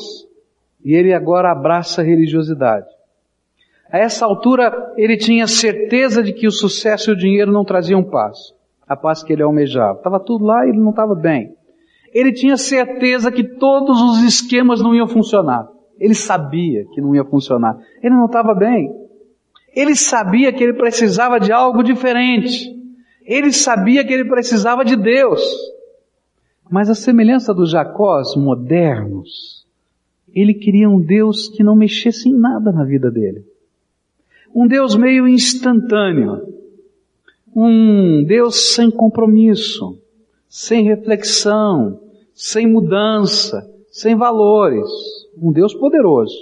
e 0.85 0.95
ele 0.95 1.13
agora 1.13 1.51
abraça 1.51 2.01
a 2.01 2.05
religiosidade. 2.05 2.87
A 3.93 3.99
essa 3.99 4.25
altura, 4.25 4.93
ele 4.97 5.17
tinha 5.17 5.47
certeza 5.47 6.23
de 6.23 6.33
que 6.33 6.47
o 6.47 6.53
sucesso 6.53 7.11
e 7.11 7.13
o 7.13 7.17
dinheiro 7.17 7.51
não 7.51 7.65
traziam 7.65 8.05
paz. 8.05 8.55
A 8.89 8.97
paz 8.97 9.23
que 9.23 9.33
ele 9.33 9.43
almejava. 9.43 9.99
Estava 9.99 10.21
tudo 10.21 10.45
lá 10.45 10.65
e 10.65 10.71
ele 10.71 10.79
não 10.79 10.91
estava 10.91 11.15
bem. 11.15 11.55
Ele 12.13 12.33
tinha 12.33 12.57
certeza 12.57 13.31
que 13.31 13.45
todos 13.45 14.01
os 14.01 14.23
esquemas 14.23 14.81
não 14.81 14.95
iam 14.95 15.09
funcionar. 15.09 15.69
Ele 15.99 16.15
sabia 16.15 16.85
que 16.93 17.01
não 17.01 17.15
ia 17.15 17.25
funcionar. 17.25 17.79
Ele 18.03 18.15
não 18.15 18.27
estava 18.27 18.55
bem. 18.55 18.95
Ele 19.75 19.95
sabia 19.95 20.53
que 20.53 20.63
ele 20.63 20.73
precisava 20.75 21.39
de 21.39 21.53
algo 21.53 21.83
diferente. 21.83 22.77
Ele 23.25 23.53
sabia 23.53 24.05
que 24.05 24.13
ele 24.13 24.29
precisava 24.29 24.85
de 24.85 24.97
Deus. 24.97 25.43
Mas 26.71 26.89
a 26.89 26.95
semelhança 26.95 27.53
dos 27.53 27.71
Jacós 27.71 28.35
modernos, 28.37 29.67
ele 30.33 30.55
queria 30.55 30.89
um 30.89 31.01
Deus 31.01 31.49
que 31.49 31.63
não 31.63 31.77
mexesse 31.77 32.29
em 32.29 32.33
nada 32.33 32.73
na 32.73 32.85
vida 32.85 33.11
dele. 33.11 33.45
Um 34.55 34.67
Deus 34.67 34.97
meio 34.97 35.29
instantâneo. 35.29 36.49
Um 37.55 38.25
Deus 38.25 38.75
sem 38.75 38.91
compromisso, 38.91 39.99
sem 40.49 40.85
reflexão, 40.85 42.01
sem 42.35 42.67
mudança, 42.67 43.69
sem 43.91 44.17
valores. 44.17 44.89
Um 45.41 45.53
Deus 45.53 45.75
poderoso, 45.75 46.37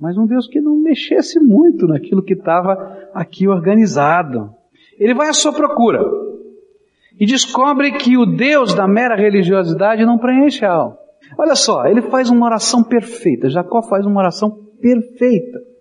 mas 0.00 0.16
um 0.16 0.26
Deus 0.26 0.46
que 0.46 0.60
não 0.60 0.76
mexesse 0.76 1.38
muito 1.38 1.86
naquilo 1.86 2.22
que 2.22 2.34
estava 2.34 2.74
aqui 3.14 3.46
organizado. 3.46 4.50
Ele 4.98 5.14
vai 5.14 5.28
à 5.28 5.32
sua 5.32 5.52
procura 5.52 6.02
e 7.18 7.26
descobre 7.26 7.92
que 7.92 8.16
o 8.16 8.26
Deus 8.26 8.74
da 8.74 8.88
mera 8.88 9.16
religiosidade 9.16 10.04
não 10.04 10.18
preenche 10.18 10.64
a 10.64 10.72
alma. 10.72 10.98
Olha 11.38 11.54
só, 11.54 11.86
ele 11.86 12.02
faz 12.02 12.28
uma 12.28 12.46
oração 12.46 12.82
perfeita. 12.82 13.48
Jacó 13.48 13.82
faz 13.82 14.04
uma 14.04 14.20
oração 14.20 14.50
perfeita. 14.80 15.73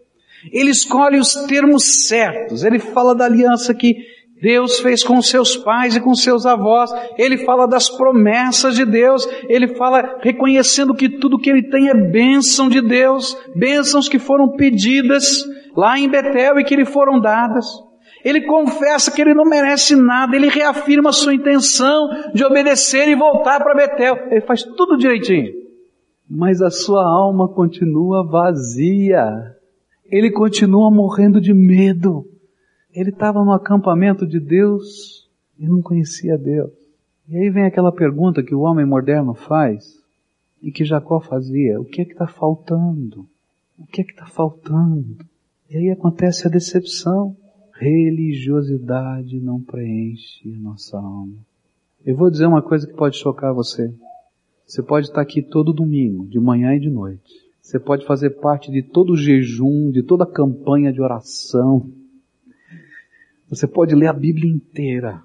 Ele 0.51 0.71
escolhe 0.71 1.19
os 1.19 1.33
termos 1.47 2.07
certos. 2.07 2.63
Ele 2.63 2.79
fala 2.79 3.15
da 3.15 3.25
aliança 3.25 3.73
que 3.73 3.95
Deus 4.41 4.79
fez 4.79 5.03
com 5.03 5.21
seus 5.21 5.55
pais 5.55 5.95
e 5.95 6.01
com 6.01 6.13
seus 6.13 6.45
avós. 6.45 6.91
Ele 7.17 7.37
fala 7.45 7.65
das 7.65 7.89
promessas 7.89 8.75
de 8.75 8.85
Deus. 8.85 9.25
Ele 9.47 9.75
fala 9.75 10.19
reconhecendo 10.21 10.93
que 10.93 11.07
tudo 11.07 11.39
que 11.39 11.49
ele 11.49 11.69
tem 11.69 11.89
é 11.89 11.93
bênção 11.93 12.67
de 12.67 12.81
Deus, 12.81 13.37
bênçãos 13.55 14.09
que 14.09 14.19
foram 14.19 14.49
pedidas 14.57 15.43
lá 15.77 15.97
em 15.97 16.09
Betel 16.09 16.59
e 16.59 16.63
que 16.65 16.75
lhe 16.75 16.85
foram 16.85 17.21
dadas. 17.21 17.65
Ele 18.23 18.41
confessa 18.41 19.11
que 19.11 19.21
ele 19.21 19.33
não 19.33 19.45
merece 19.45 19.95
nada, 19.95 20.35
ele 20.35 20.47
reafirma 20.47 21.11
sua 21.11 21.33
intenção 21.33 22.09
de 22.33 22.43
obedecer 22.43 23.07
e 23.07 23.15
voltar 23.15 23.61
para 23.61 23.75
Betel. 23.75 24.27
Ele 24.29 24.41
faz 24.41 24.63
tudo 24.63 24.97
direitinho. 24.97 25.51
Mas 26.29 26.61
a 26.61 26.69
sua 26.69 27.03
alma 27.03 27.47
continua 27.47 28.25
vazia. 28.25 29.23
Ele 30.13 30.29
continua 30.29 30.91
morrendo 30.91 31.41
de 31.41 31.55
medo. 31.55 32.23
Ele 32.93 33.09
estava 33.09 33.43
no 33.43 33.51
acampamento 33.51 34.27
de 34.27 34.39
Deus 34.39 35.27
e 35.57 35.67
não 35.67 35.81
conhecia 35.81 36.37
Deus. 36.37 36.71
E 37.27 37.35
aí 37.35 37.49
vem 37.49 37.65
aquela 37.65 37.91
pergunta 37.91 38.43
que 38.43 38.53
o 38.53 38.59
homem 38.59 38.85
moderno 38.85 39.33
faz 39.33 39.99
e 40.61 40.71
que 40.71 40.85
Jacó 40.85 41.19
fazia: 41.19 41.81
o 41.81 41.85
que 41.85 42.01
é 42.01 42.05
que 42.05 42.11
está 42.11 42.27
faltando? 42.27 43.27
O 43.75 43.87
que 43.87 44.01
é 44.01 44.03
que 44.03 44.11
está 44.11 44.27
faltando? 44.27 45.17
E 45.67 45.77
aí 45.77 45.89
acontece 45.89 46.45
a 46.45 46.51
decepção. 46.51 47.35
Religiosidade 47.73 49.39
não 49.39 49.59
preenche 49.59 50.53
a 50.53 50.59
nossa 50.59 50.95
alma. 50.95 51.39
Eu 52.05 52.15
vou 52.15 52.29
dizer 52.29 52.45
uma 52.45 52.61
coisa 52.61 52.85
que 52.85 52.93
pode 52.93 53.17
chocar 53.17 53.51
você. 53.51 53.91
Você 54.67 54.83
pode 54.83 55.07
estar 55.07 55.21
aqui 55.21 55.41
todo 55.41 55.73
domingo, 55.73 56.27
de 56.27 56.39
manhã 56.39 56.75
e 56.75 56.79
de 56.79 56.91
noite. 56.91 57.42
Você 57.63 57.79
pode 57.79 58.05
fazer 58.05 58.31
parte 58.41 58.69
de 58.69 58.83
todo 58.83 59.13
o 59.13 59.17
jejum, 59.17 59.89
de 59.89 60.03
toda 60.03 60.25
a 60.25 60.31
campanha 60.31 60.91
de 60.91 61.01
oração. 61.01 61.89
Você 63.49 63.65
pode 63.65 63.95
ler 63.95 64.07
a 64.07 64.13
Bíblia 64.13 64.51
inteira. 64.51 65.23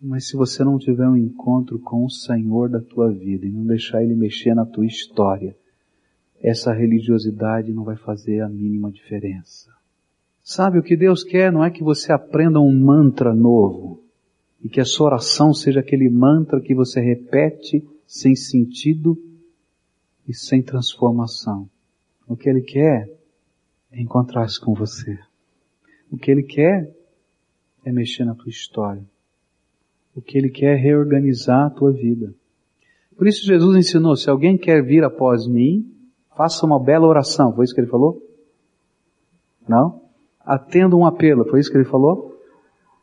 Mas 0.00 0.28
se 0.28 0.34
você 0.34 0.64
não 0.64 0.78
tiver 0.78 1.06
um 1.06 1.16
encontro 1.16 1.78
com 1.78 2.06
o 2.06 2.10
Senhor 2.10 2.70
da 2.70 2.80
tua 2.80 3.12
vida 3.12 3.44
e 3.44 3.50
não 3.50 3.66
deixar 3.66 4.02
Ele 4.02 4.14
mexer 4.14 4.54
na 4.54 4.64
tua 4.64 4.86
história, 4.86 5.54
essa 6.42 6.72
religiosidade 6.72 7.70
não 7.70 7.84
vai 7.84 7.96
fazer 7.96 8.40
a 8.40 8.48
mínima 8.48 8.90
diferença. 8.90 9.70
Sabe, 10.42 10.78
o 10.78 10.82
que 10.82 10.96
Deus 10.96 11.22
quer 11.22 11.52
não 11.52 11.62
é 11.62 11.70
que 11.70 11.84
você 11.84 12.12
aprenda 12.12 12.60
um 12.60 12.74
mantra 12.74 13.34
novo 13.34 14.02
e 14.64 14.70
que 14.70 14.80
a 14.80 14.86
sua 14.86 15.08
oração 15.08 15.52
seja 15.52 15.80
aquele 15.80 16.08
mantra 16.08 16.62
que 16.62 16.74
você 16.74 16.98
repete 16.98 17.84
sem 18.06 18.34
sentido 18.34 19.18
e 20.28 20.34
sem 20.34 20.62
transformação. 20.62 21.68
O 22.26 22.36
que 22.36 22.48
Ele 22.48 22.62
quer 22.62 23.10
é 23.92 24.00
encontrar-se 24.00 24.60
com 24.60 24.74
você. 24.74 25.18
O 26.10 26.16
que 26.16 26.30
Ele 26.30 26.42
quer 26.42 26.94
é 27.84 27.92
mexer 27.92 28.24
na 28.24 28.34
tua 28.34 28.48
história. 28.48 29.04
O 30.14 30.20
que 30.20 30.36
Ele 30.36 30.50
quer 30.50 30.76
é 30.76 30.80
reorganizar 30.80 31.66
a 31.66 31.70
tua 31.70 31.92
vida. 31.92 32.34
Por 33.16 33.26
isso 33.26 33.46
Jesus 33.46 33.76
ensinou, 33.76 34.16
se 34.16 34.28
alguém 34.28 34.58
quer 34.58 34.82
vir 34.82 35.04
após 35.04 35.46
mim, 35.46 35.90
faça 36.36 36.66
uma 36.66 36.82
bela 36.82 37.06
oração. 37.06 37.54
Foi 37.54 37.64
isso 37.64 37.74
que 37.74 37.80
Ele 37.80 37.90
falou? 37.90 38.22
Não? 39.68 40.06
atenda 40.46 40.94
um 40.94 41.04
apelo, 41.04 41.44
foi 41.44 41.58
isso 41.58 41.70
que 41.70 41.76
ele 41.76 41.84
falou? 41.84 42.40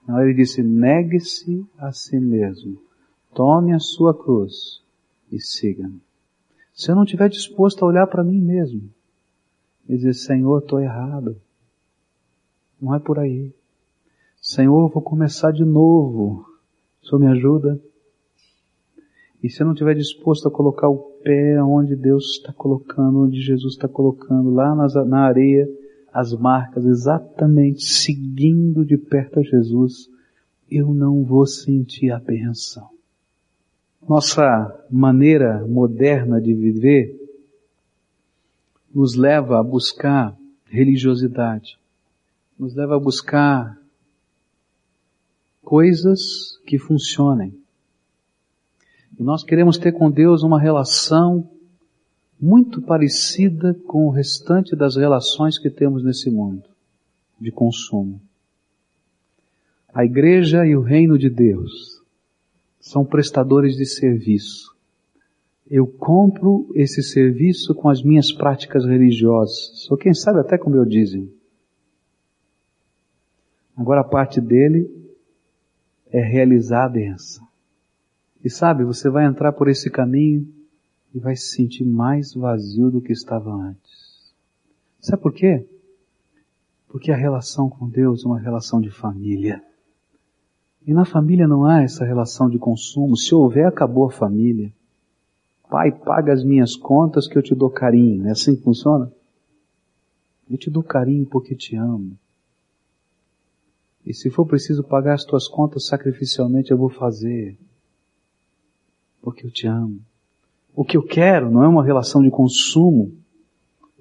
Não, 0.08 0.22
ele 0.22 0.34
disse, 0.34 0.64
negue-se 0.64 1.66
a 1.78 1.92
si 1.92 2.18
mesmo, 2.18 2.82
tome 3.34 3.74
a 3.74 3.80
sua 3.80 4.14
cruz 4.18 4.82
e 5.30 5.40
siga-me. 5.40 6.02
Se 6.74 6.90
eu 6.90 6.96
não 6.96 7.04
estiver 7.04 7.30
disposto 7.30 7.84
a 7.84 7.88
olhar 7.88 8.08
para 8.08 8.24
mim 8.24 8.42
mesmo 8.42 8.90
e 9.88 9.96
dizer, 9.96 10.14
Senhor, 10.14 10.60
estou 10.60 10.80
errado, 10.80 11.40
não 12.82 12.96
é 12.96 13.00
por 13.00 13.20
aí. 13.20 13.54
Senhor, 14.42 14.90
vou 14.90 15.02
começar 15.02 15.52
de 15.52 15.64
novo, 15.64 16.46
o 17.02 17.06
Senhor 17.06 17.20
me 17.20 17.28
ajuda? 17.28 17.80
E 19.42 19.50
se 19.50 19.62
eu 19.62 19.66
não 19.66 19.74
estiver 19.74 19.94
disposto 19.94 20.48
a 20.48 20.52
colocar 20.52 20.90
o 20.90 20.98
pé 21.22 21.62
onde 21.62 21.96
Deus 21.96 22.38
está 22.38 22.52
colocando, 22.52 23.20
onde 23.20 23.42
Jesus 23.42 23.74
está 23.74 23.88
colocando, 23.88 24.50
lá 24.50 24.74
na 25.06 25.20
areia, 25.26 25.70
as 26.12 26.34
marcas 26.34 26.86
exatamente 26.86 27.84
seguindo 27.84 28.86
de 28.86 28.98
perto 28.98 29.40
a 29.40 29.44
Jesus, 29.44 30.10
eu 30.72 30.94
não 30.94 31.24
vou 31.24 31.46
sentir 31.46 32.10
apreensão. 32.12 32.93
Nossa 34.08 34.86
maneira 34.92 35.66
moderna 35.66 36.42
de 36.42 36.54
viver 36.54 37.16
nos 38.94 39.16
leva 39.16 39.60
a 39.60 39.64
buscar 39.64 40.38
religiosidade, 40.66 41.80
nos 42.60 42.76
leva 42.76 42.96
a 42.96 43.00
buscar 43.00 43.78
coisas 45.64 46.58
que 46.68 46.78
funcionem. 46.78 47.58
E 49.18 49.24
nós 49.24 49.44
queremos 49.44 49.78
ter 49.78 49.94
com 49.94 50.12
Deus 50.12 50.44
uma 50.44 50.60
relação 50.60 51.50
muito 52.40 52.82
parecida 52.82 53.74
com 53.88 54.08
o 54.08 54.10
restante 54.10 54.76
das 54.76 54.98
relações 54.98 55.58
que 55.58 55.70
temos 55.70 56.04
nesse 56.04 56.30
mundo 56.30 56.64
de 57.40 57.52
consumo. 57.52 58.20
A 59.94 60.04
igreja 60.04 60.66
e 60.66 60.76
o 60.76 60.82
reino 60.82 61.18
de 61.18 61.30
Deus 61.30 61.93
são 62.84 63.06
prestadores 63.06 63.78
de 63.78 63.86
serviço. 63.86 64.76
Eu 65.72 65.88
compro 65.88 66.70
esse 66.76 67.02
serviço 67.02 67.74
com 67.74 67.88
as 67.88 68.04
minhas 68.04 68.34
práticas 68.34 68.86
religiosas, 68.86 69.90
ou 69.90 69.98
quem 69.98 70.14
sabe 70.14 70.42
até 70.42 70.58
com 70.58 70.70
meu 70.70 70.84
dízimo. 70.84 71.32
Agora 73.76 74.02
a 74.02 74.04
parte 74.04 74.42
dele 74.42 74.92
é 76.12 76.22
realizar 76.22 76.84
a 76.84 76.90
benção. 76.90 77.48
E 78.44 78.50
sabe, 78.50 78.84
você 78.84 79.10
vai 79.10 79.26
entrar 79.26 79.54
por 79.54 79.70
esse 79.70 79.90
caminho 79.90 80.46
e 81.16 81.20
vai 81.20 81.38
se 81.38 81.56
sentir 81.56 81.86
mais 81.86 82.34
vazio 82.34 82.92
do 82.92 83.02
que 83.02 83.14
estava 83.14 83.50
antes. 83.50 84.36
Sabe 85.00 85.24
por 85.24 85.34
quê? 85.34 85.66
Porque 86.90 87.14
a 87.14 87.16
relação 87.16 87.70
com 87.70 87.88
Deus 87.88 88.26
é 88.26 88.28
uma 88.28 88.40
relação 88.40 88.82
de 88.82 88.92
família. 88.92 89.64
E 90.86 90.94
na 90.94 91.06
família 91.06 91.48
não 91.48 91.66
há 91.66 91.82
essa 91.82 92.04
relação 92.04 92.50
de 92.50 92.60
consumo. 92.60 93.16
Se 93.16 93.34
houver, 93.34 93.66
acabou 93.66 94.08
a 94.08 94.12
família. 94.12 94.72
Pai, 95.70 95.92
paga 95.92 96.34
as 96.34 96.44
minhas 96.44 96.76
contas 96.76 97.28
que 97.28 97.38
eu 97.38 97.42
te 97.42 97.56
dou 97.56 97.70
carinho. 97.70 98.28
É 98.28 98.32
assim 98.32 98.56
que 98.56 98.64
funciona? 98.64 99.12
Eu 100.50 100.58
te 100.58 100.70
dou 100.70 100.84
carinho 100.84 101.26
porque 101.26 101.56
te 101.56 101.76
amo. 101.76 102.18
E 104.06 104.14
se 104.14 104.30
for 104.30 104.46
preciso 104.46 104.84
pagar 104.84 105.14
as 105.14 105.24
tuas 105.24 105.48
contas 105.48 105.88
sacrificialmente, 105.88 106.72
eu 106.72 106.78
vou 106.78 106.90
fazer. 106.90 107.58
Porque 109.22 109.46
eu 109.46 109.52
te 109.52 109.66
amo. 109.66 110.02
O 110.76 110.84
que 110.84 110.98
eu 110.98 111.04
quero 111.04 111.50
não 111.50 111.64
é 111.64 111.68
uma 111.68 111.84
relação 111.84 112.22
de 112.22 112.30
consumo, 112.30 113.14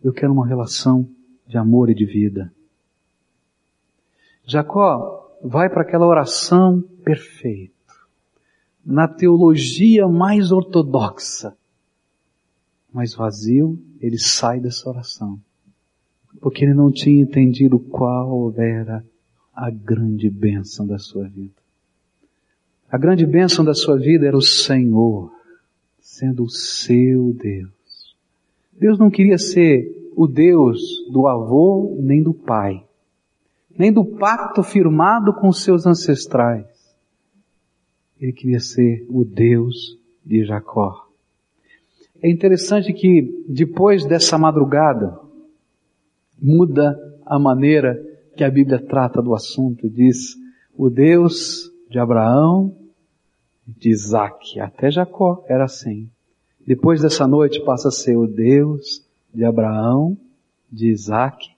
eu 0.03 0.13
quero 0.13 0.33
uma 0.33 0.47
relação 0.47 1.09
de 1.47 1.57
amor 1.57 1.91
e 1.91 1.95
de 1.95 2.05
vida. 2.05 2.53
Jacó 4.45 5.22
vai 5.43 5.69
para 5.69 5.83
aquela 5.83 6.07
oração 6.07 6.81
perfeita, 7.05 7.73
na 8.85 9.09
teologia 9.09 10.07
mais 10.09 10.53
ortodoxa, 10.53 11.57
mas 12.93 13.15
vazio, 13.15 13.79
ele 14.01 14.19
sai 14.19 14.61
dessa 14.61 14.89
oração, 14.89 15.41
porque 16.41 16.65
ele 16.65 16.75
não 16.75 16.93
tinha 16.93 17.21
entendido 17.21 17.79
qual 17.79 18.53
era 18.57 19.05
a 19.55 19.71
grande 19.71 20.31
bênção 20.31 20.87
da 20.87 20.99
sua 20.99 21.27
vida. 21.29 21.55
A 22.91 22.99
grande 22.99 23.25
bênção 23.25 23.65
da 23.65 23.75
sua 23.75 23.97
vida 23.99 24.27
era 24.27 24.37
o 24.37 24.43
Senhor 24.43 25.33
sendo 26.01 26.45
o 26.45 26.51
seu 26.51 27.33
Deus. 27.33 28.17
Deus 28.73 28.99
não 28.99 29.11
queria 29.11 29.39
ser 29.39 30.11
o 30.15 30.27
Deus 30.27 30.81
do 31.11 31.27
avô 31.27 31.97
nem 32.01 32.23
do 32.23 32.35
pai, 32.35 32.85
nem 33.79 33.93
do 33.93 34.05
pacto 34.05 34.63
firmado 34.63 35.33
com 35.35 35.53
seus 35.53 35.87
ancestrais. 35.87 36.67
Ele 38.21 38.33
queria 38.33 38.61
ser 38.61 39.07
o 39.09 39.25
Deus 39.25 39.99
de 40.25 40.45
Jacó. 40.45 41.09
É 42.23 42.31
interessante 42.31 42.93
que 42.93 43.45
depois 43.49 44.05
dessa 44.07 44.39
madrugada, 44.39 45.19
muda 46.41 46.97
a 47.27 47.39
maneira 47.39 48.01
que 48.37 48.45
a 48.45 48.51
Bíblia 48.51 48.79
trata 48.81 49.21
do 49.21 49.35
assunto. 49.35 49.89
Diz, 49.89 50.37
o 50.77 50.89
Deus 50.89 51.71
de 51.91 51.99
Abraão, 51.99 52.77
de 53.67 53.91
Isaac, 53.91 54.61
até 54.61 54.91
Jacó 54.91 55.45
era 55.49 55.65
assim. 55.65 56.09
Depois 56.67 57.03
dessa 57.03 57.27
noite 57.27 57.61
passa 57.65 57.89
a 57.89 57.93
ser 57.93 58.17
o 58.17 58.27
Deus 58.27 59.05
de 59.35 59.45
Abraão, 59.45 60.17
de 60.71 60.89
Isaac 60.91 61.51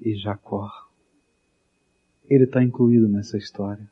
e 0.00 0.14
Jacó. 0.14 0.85
Ele 2.28 2.44
está 2.44 2.62
incluído 2.62 3.08
nessa 3.08 3.36
história. 3.36 3.88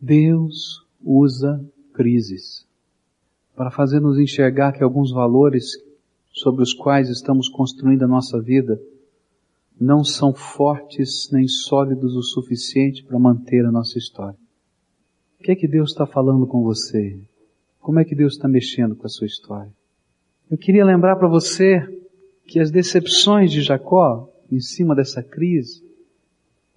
Deus 0.00 0.84
usa 1.02 1.64
crises 1.92 2.66
para 3.54 3.70
fazer 3.70 4.00
nos 4.00 4.18
enxergar 4.18 4.72
que 4.72 4.82
alguns 4.82 5.12
valores 5.12 5.72
sobre 6.32 6.62
os 6.62 6.72
quais 6.72 7.08
estamos 7.08 7.48
construindo 7.48 8.02
a 8.02 8.08
nossa 8.08 8.40
vida 8.40 8.80
não 9.80 10.04
são 10.04 10.34
fortes 10.34 11.30
nem 11.32 11.46
sólidos 11.46 12.14
o 12.16 12.22
suficiente 12.22 13.04
para 13.04 13.18
manter 13.18 13.64
a 13.64 13.70
nossa 13.70 13.98
história. 13.98 14.38
O 15.38 15.42
que 15.42 15.52
é 15.52 15.56
que 15.56 15.68
Deus 15.68 15.90
está 15.90 16.06
falando 16.06 16.46
com 16.46 16.62
você? 16.62 17.18
Como 17.80 18.00
é 18.00 18.04
que 18.04 18.14
Deus 18.14 18.34
está 18.34 18.48
mexendo 18.48 18.96
com 18.96 19.06
a 19.06 19.10
sua 19.10 19.26
história? 19.26 19.72
Eu 20.50 20.58
queria 20.58 20.84
lembrar 20.84 21.16
para 21.16 21.28
você 21.28 21.80
que 22.46 22.60
as 22.60 22.70
decepções 22.70 23.50
de 23.50 23.62
Jacó, 23.62 24.28
em 24.50 24.60
cima 24.60 24.94
dessa 24.94 25.22
crise, 25.22 25.82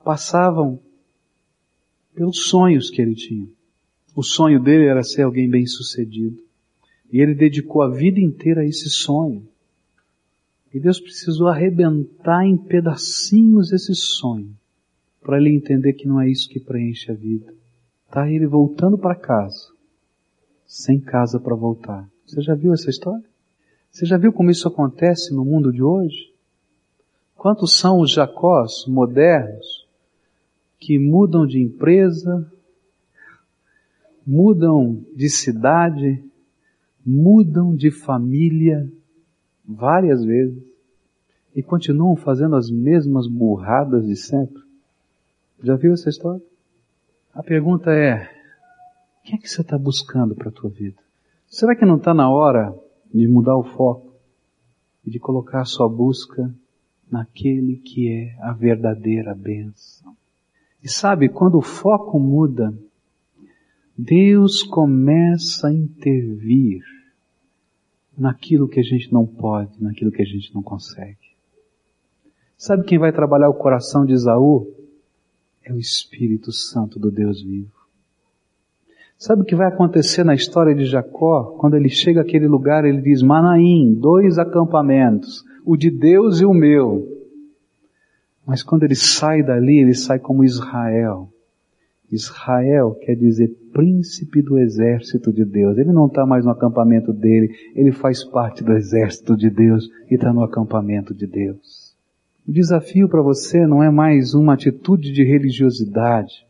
passavam 0.08 0.80
pelos 2.16 2.48
sonhos 2.48 2.90
que 2.90 3.02
ele 3.02 3.14
tinha. 3.14 3.46
O 4.16 4.24
sonho 4.24 4.64
dele 4.64 4.86
era 4.86 5.04
ser 5.04 5.24
alguém 5.24 5.50
bem 5.50 5.66
sucedido. 5.66 6.42
E 7.12 7.20
ele 7.20 7.36
dedicou 7.36 7.82
a 7.82 7.90
vida 7.90 8.18
inteira 8.18 8.62
a 8.62 8.66
esse 8.66 8.90
sonho. 8.90 9.46
E 10.74 10.80
Deus 10.80 10.98
precisou 10.98 11.50
arrebentar 11.50 12.46
em 12.46 12.56
pedacinhos 12.56 13.74
esse 13.74 13.94
sonho 13.94 14.56
para 15.22 15.42
ele 15.42 15.54
entender 15.54 15.92
que 15.92 16.08
não 16.08 16.22
é 16.22 16.30
isso 16.30 16.48
que 16.48 16.62
preenche 16.62 17.12
a 17.12 17.14
vida. 17.14 17.54
Tá 18.10 18.32
ele 18.32 18.48
voltando 18.48 18.98
para 18.98 19.14
casa, 19.14 19.74
sem 20.66 21.02
casa 21.02 21.38
para 21.38 21.54
voltar. 21.54 22.10
Você 22.26 22.42
já 22.42 22.56
viu 22.56 22.72
essa 22.72 22.90
história? 22.90 23.26
Você 23.92 24.06
já 24.06 24.18
viu 24.18 24.32
como 24.32 24.52
isso 24.52 24.70
acontece 24.70 25.34
no 25.34 25.44
mundo 25.44 25.70
de 25.70 25.84
hoje? 25.84 26.34
Quantos 27.36 27.78
são 27.78 28.00
os 28.00 28.14
Jacós 28.14 28.86
modernos 28.88 29.77
que 30.80 31.00
mudam 31.00 31.46
de 31.46 31.62
empresa, 31.62 32.52
mudam 34.26 35.04
de 35.16 35.30
cidade, 35.30 36.24
mudam 37.06 37.76
de 37.76 37.90
família 37.90 38.92
várias 39.66 40.24
vezes 40.24 40.62
e 41.56 41.64
continuam 41.64 42.16
fazendo 42.16 42.56
as 42.56 42.70
mesmas 42.70 43.28
burradas 43.28 44.06
de 44.06 44.16
sempre? 44.16 44.62
Já 45.64 45.76
viu 45.76 45.94
essa 45.94 46.10
história? 46.10 46.44
A 47.34 47.42
pergunta 47.42 47.92
é, 47.92 48.30
o 49.20 49.24
que 49.24 49.36
é 49.36 49.38
que 49.38 49.50
você 49.50 49.62
está 49.62 49.78
buscando 49.78 50.36
para 50.36 50.50
a 50.50 50.52
tua 50.52 50.70
vida? 50.70 50.98
Será 51.48 51.76
que 51.76 51.86
não 51.86 51.98
está 51.98 52.14
na 52.14 52.30
hora 52.30 52.78
de 53.14 53.28
mudar 53.28 53.56
o 53.56 53.64
foco 53.64 54.14
e 55.06 55.10
de 55.10 55.20
colocar 55.20 55.62
a 55.62 55.66
sua 55.66 55.88
busca 55.88 56.54
naquele 57.10 57.78
que 57.78 58.10
é 58.10 58.38
a 58.42 58.52
verdadeira 58.52 59.34
bênção? 59.34 59.97
E 60.88 60.90
sabe, 60.90 61.28
quando 61.28 61.58
o 61.58 61.62
foco 61.62 62.18
muda, 62.18 62.74
Deus 63.98 64.64
começa 64.64 65.68
a 65.68 65.74
intervir 65.74 66.82
naquilo 68.18 68.70
que 68.70 68.80
a 68.80 68.84
gente 68.84 69.12
não 69.12 69.26
pode, 69.26 69.84
naquilo 69.84 70.14
que 70.14 70.22
a 70.22 70.26
gente 70.26 70.56
não 70.56 70.64
consegue. 70.64 71.36
Sabe 72.58 72.86
quem 72.86 72.98
vai 72.98 73.12
trabalhar 73.12 73.50
o 73.50 73.54
coração 73.54 74.06
de 74.06 74.14
Isaú? 74.14 74.74
É 75.62 75.74
o 75.74 75.78
Espírito 75.78 76.54
Santo 76.54 76.98
do 76.98 77.12
Deus 77.12 77.42
vivo. 77.42 77.76
Sabe 79.18 79.42
o 79.42 79.46
que 79.46 79.58
vai 79.58 79.68
acontecer 79.68 80.24
na 80.24 80.36
história 80.36 80.74
de 80.74 80.86
Jacó? 80.86 81.58
Quando 81.60 81.76
ele 81.76 81.90
chega 81.90 82.22
àquele 82.22 82.48
lugar, 82.48 82.86
ele 82.86 83.02
diz, 83.02 83.22
Manaim, 83.22 83.94
dois 83.94 84.40
acampamentos, 84.40 85.44
o 85.66 85.76
de 85.76 85.92
Deus 85.92 86.40
e 86.40 86.46
o 86.46 86.54
meu. 86.54 87.17
Mas 88.48 88.64
quando 88.64 88.84
ele 88.84 88.96
sai 88.96 89.44
dali, 89.44 89.80
ele 89.80 89.94
sai 89.94 90.18
como 90.18 90.46
Israel. 90.46 91.30
Israel 92.10 92.98
quer 93.02 93.16
dizer 93.16 93.50
príncipe 93.74 94.42
do 94.42 94.58
exército 94.58 95.34
de 95.34 95.44
Deus. 95.44 95.78
Ele 95.78 95.92
não 95.92 96.08
está 96.08 96.26
mais 96.26 96.46
no 96.46 96.52
acampamento 96.52 97.12
dele, 97.12 97.54
ele 97.76 97.92
faz 97.92 98.24
parte 98.24 98.64
do 98.64 98.72
exército 98.72 99.36
de 99.36 99.50
Deus 99.50 99.90
e 100.10 100.16
está 100.16 100.32
no 100.32 100.42
acampamento 100.42 101.14
de 101.14 101.28
Deus. 101.28 101.94
O 102.48 102.52
desafio 102.52 103.10
para 103.10 103.22
você 103.22 103.68
não 103.68 103.84
é 103.84 103.90
mais 103.90 104.34
uma 104.34 104.54
atitude 104.54 105.12
de 105.12 105.24
religiosidade, 105.24 106.48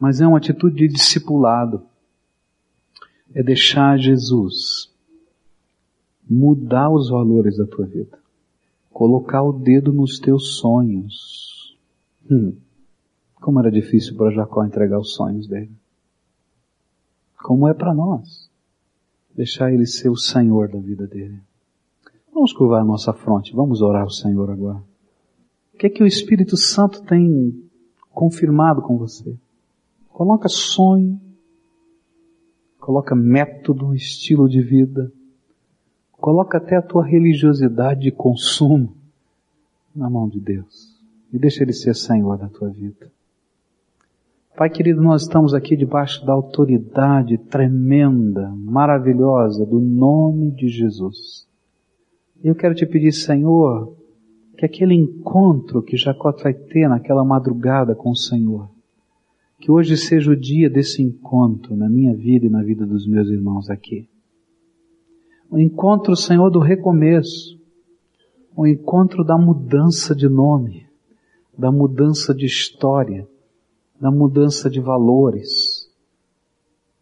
mas 0.00 0.22
é 0.22 0.26
uma 0.26 0.38
atitude 0.38 0.76
de 0.76 0.88
discipulado 0.88 1.82
é 3.36 3.42
deixar 3.42 3.98
Jesus 3.98 4.90
mudar 6.28 6.88
os 6.90 7.10
valores 7.10 7.58
da 7.58 7.66
tua 7.66 7.84
vida. 7.84 8.18
Colocar 8.96 9.42
o 9.42 9.52
dedo 9.52 9.92
nos 9.92 10.18
teus 10.18 10.56
sonhos. 10.56 11.76
Hum, 12.30 12.56
como 13.34 13.60
era 13.60 13.70
difícil 13.70 14.16
para 14.16 14.30
Jacó 14.30 14.64
entregar 14.64 14.98
os 14.98 15.12
sonhos 15.12 15.46
dele. 15.46 15.70
Como 17.36 17.68
é 17.68 17.74
para 17.74 17.92
nós. 17.92 18.50
Deixar 19.34 19.70
ele 19.70 19.84
ser 19.84 20.08
o 20.08 20.16
Senhor 20.16 20.70
da 20.70 20.78
vida 20.78 21.06
dele. 21.06 21.38
Vamos 22.32 22.54
curvar 22.54 22.80
a 22.80 22.84
nossa 22.86 23.12
fronte. 23.12 23.54
Vamos 23.54 23.82
orar 23.82 24.04
ao 24.04 24.08
Senhor 24.08 24.50
agora. 24.50 24.82
O 25.74 25.76
que 25.76 25.88
é 25.88 25.90
que 25.90 26.02
o 26.02 26.06
Espírito 26.06 26.56
Santo 26.56 27.02
tem 27.02 27.68
confirmado 28.14 28.80
com 28.80 28.96
você? 28.96 29.36
Coloca 30.08 30.48
sonho, 30.48 31.20
coloca 32.80 33.14
método, 33.14 33.94
estilo 33.94 34.48
de 34.48 34.62
vida, 34.62 35.12
coloca 36.20 36.58
até 36.58 36.76
a 36.76 36.82
tua 36.82 37.04
religiosidade 37.04 38.00
de 38.00 38.10
consumo 38.10 38.94
na 39.94 40.10
mão 40.10 40.28
de 40.28 40.40
Deus 40.40 40.96
e 41.32 41.38
deixa 41.38 41.62
Ele 41.62 41.72
ser 41.72 41.94
Senhor 41.94 42.36
da 42.38 42.48
tua 42.48 42.68
vida. 42.68 43.10
Pai 44.56 44.70
querido, 44.70 45.02
nós 45.02 45.22
estamos 45.22 45.52
aqui 45.52 45.76
debaixo 45.76 46.24
da 46.24 46.32
autoridade 46.32 47.36
tremenda, 47.36 48.48
maravilhosa 48.56 49.66
do 49.66 49.78
nome 49.78 50.50
de 50.50 50.68
Jesus. 50.68 51.46
E 52.42 52.48
eu 52.48 52.54
quero 52.54 52.74
te 52.74 52.86
pedir, 52.86 53.12
Senhor, 53.12 53.94
que 54.56 54.64
aquele 54.64 54.94
encontro 54.94 55.82
que 55.82 55.98
Jacó 55.98 56.32
vai 56.32 56.54
ter 56.54 56.88
naquela 56.88 57.22
madrugada 57.22 57.94
com 57.94 58.10
o 58.10 58.16
Senhor, 58.16 58.70
que 59.60 59.70
hoje 59.70 59.94
seja 59.94 60.30
o 60.30 60.36
dia 60.36 60.70
desse 60.70 61.02
encontro 61.02 61.76
na 61.76 61.88
minha 61.88 62.14
vida 62.14 62.46
e 62.46 62.50
na 62.50 62.62
vida 62.62 62.86
dos 62.86 63.06
meus 63.06 63.28
irmãos 63.28 63.68
aqui. 63.68 64.08
O 65.50 65.58
encontro, 65.58 66.16
Senhor, 66.16 66.50
do 66.50 66.58
recomeço. 66.58 67.56
O 68.56 68.66
encontro 68.66 69.22
da 69.22 69.38
mudança 69.38 70.14
de 70.14 70.28
nome, 70.28 70.86
da 71.56 71.70
mudança 71.70 72.34
de 72.34 72.46
história, 72.46 73.28
da 74.00 74.10
mudança 74.10 74.68
de 74.68 74.80
valores. 74.80 75.88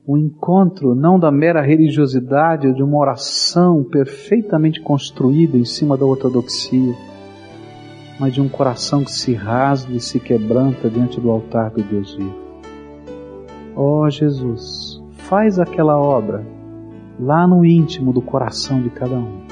O 0.07 0.19
encontro 0.19 0.95
não 0.95 1.19
da 1.19 1.31
mera 1.31 1.63
religiosidade 1.63 2.67
ou 2.67 2.75
de 2.75 2.83
uma 2.83 2.99
oração 2.99 3.83
perfeitamente 3.83 4.81
construída 4.81 5.57
em 5.57 5.65
cima 5.65 5.97
da 5.97 6.05
ortodoxia, 6.05 6.95
mas 8.21 8.35
de 8.35 8.43
um 8.43 8.49
coração 8.49 9.03
que 9.03 9.13
se 9.13 9.33
rasga 9.33 9.95
e 9.95 10.01
se 10.01 10.21
quebranta 10.21 10.91
diante 10.91 11.19
do 11.19 11.31
altar 11.31 11.71
do 11.71 11.83
Deus 11.83 12.15
vivo. 12.15 12.45
Ó 13.75 14.03
oh, 14.05 14.11
Jesus, 14.11 15.03
faz 15.13 15.59
aquela 15.59 15.99
obra 15.99 16.54
lá 17.19 17.47
no 17.47 17.65
íntimo 17.65 18.13
do 18.13 18.21
coração 18.21 18.81
de 18.83 18.91
cada 18.91 19.17
um. 19.17 19.43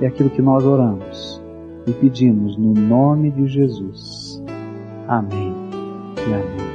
É 0.00 0.06
aquilo 0.06 0.30
que 0.30 0.42
nós 0.42 0.64
oramos 0.64 1.42
e 1.86 1.92
pedimos 1.92 2.56
no 2.56 2.72
nome 2.74 3.30
de 3.30 3.46
Jesus. 3.46 4.42
Amém 5.08 5.54
e 6.18 6.34
amém. 6.34 6.65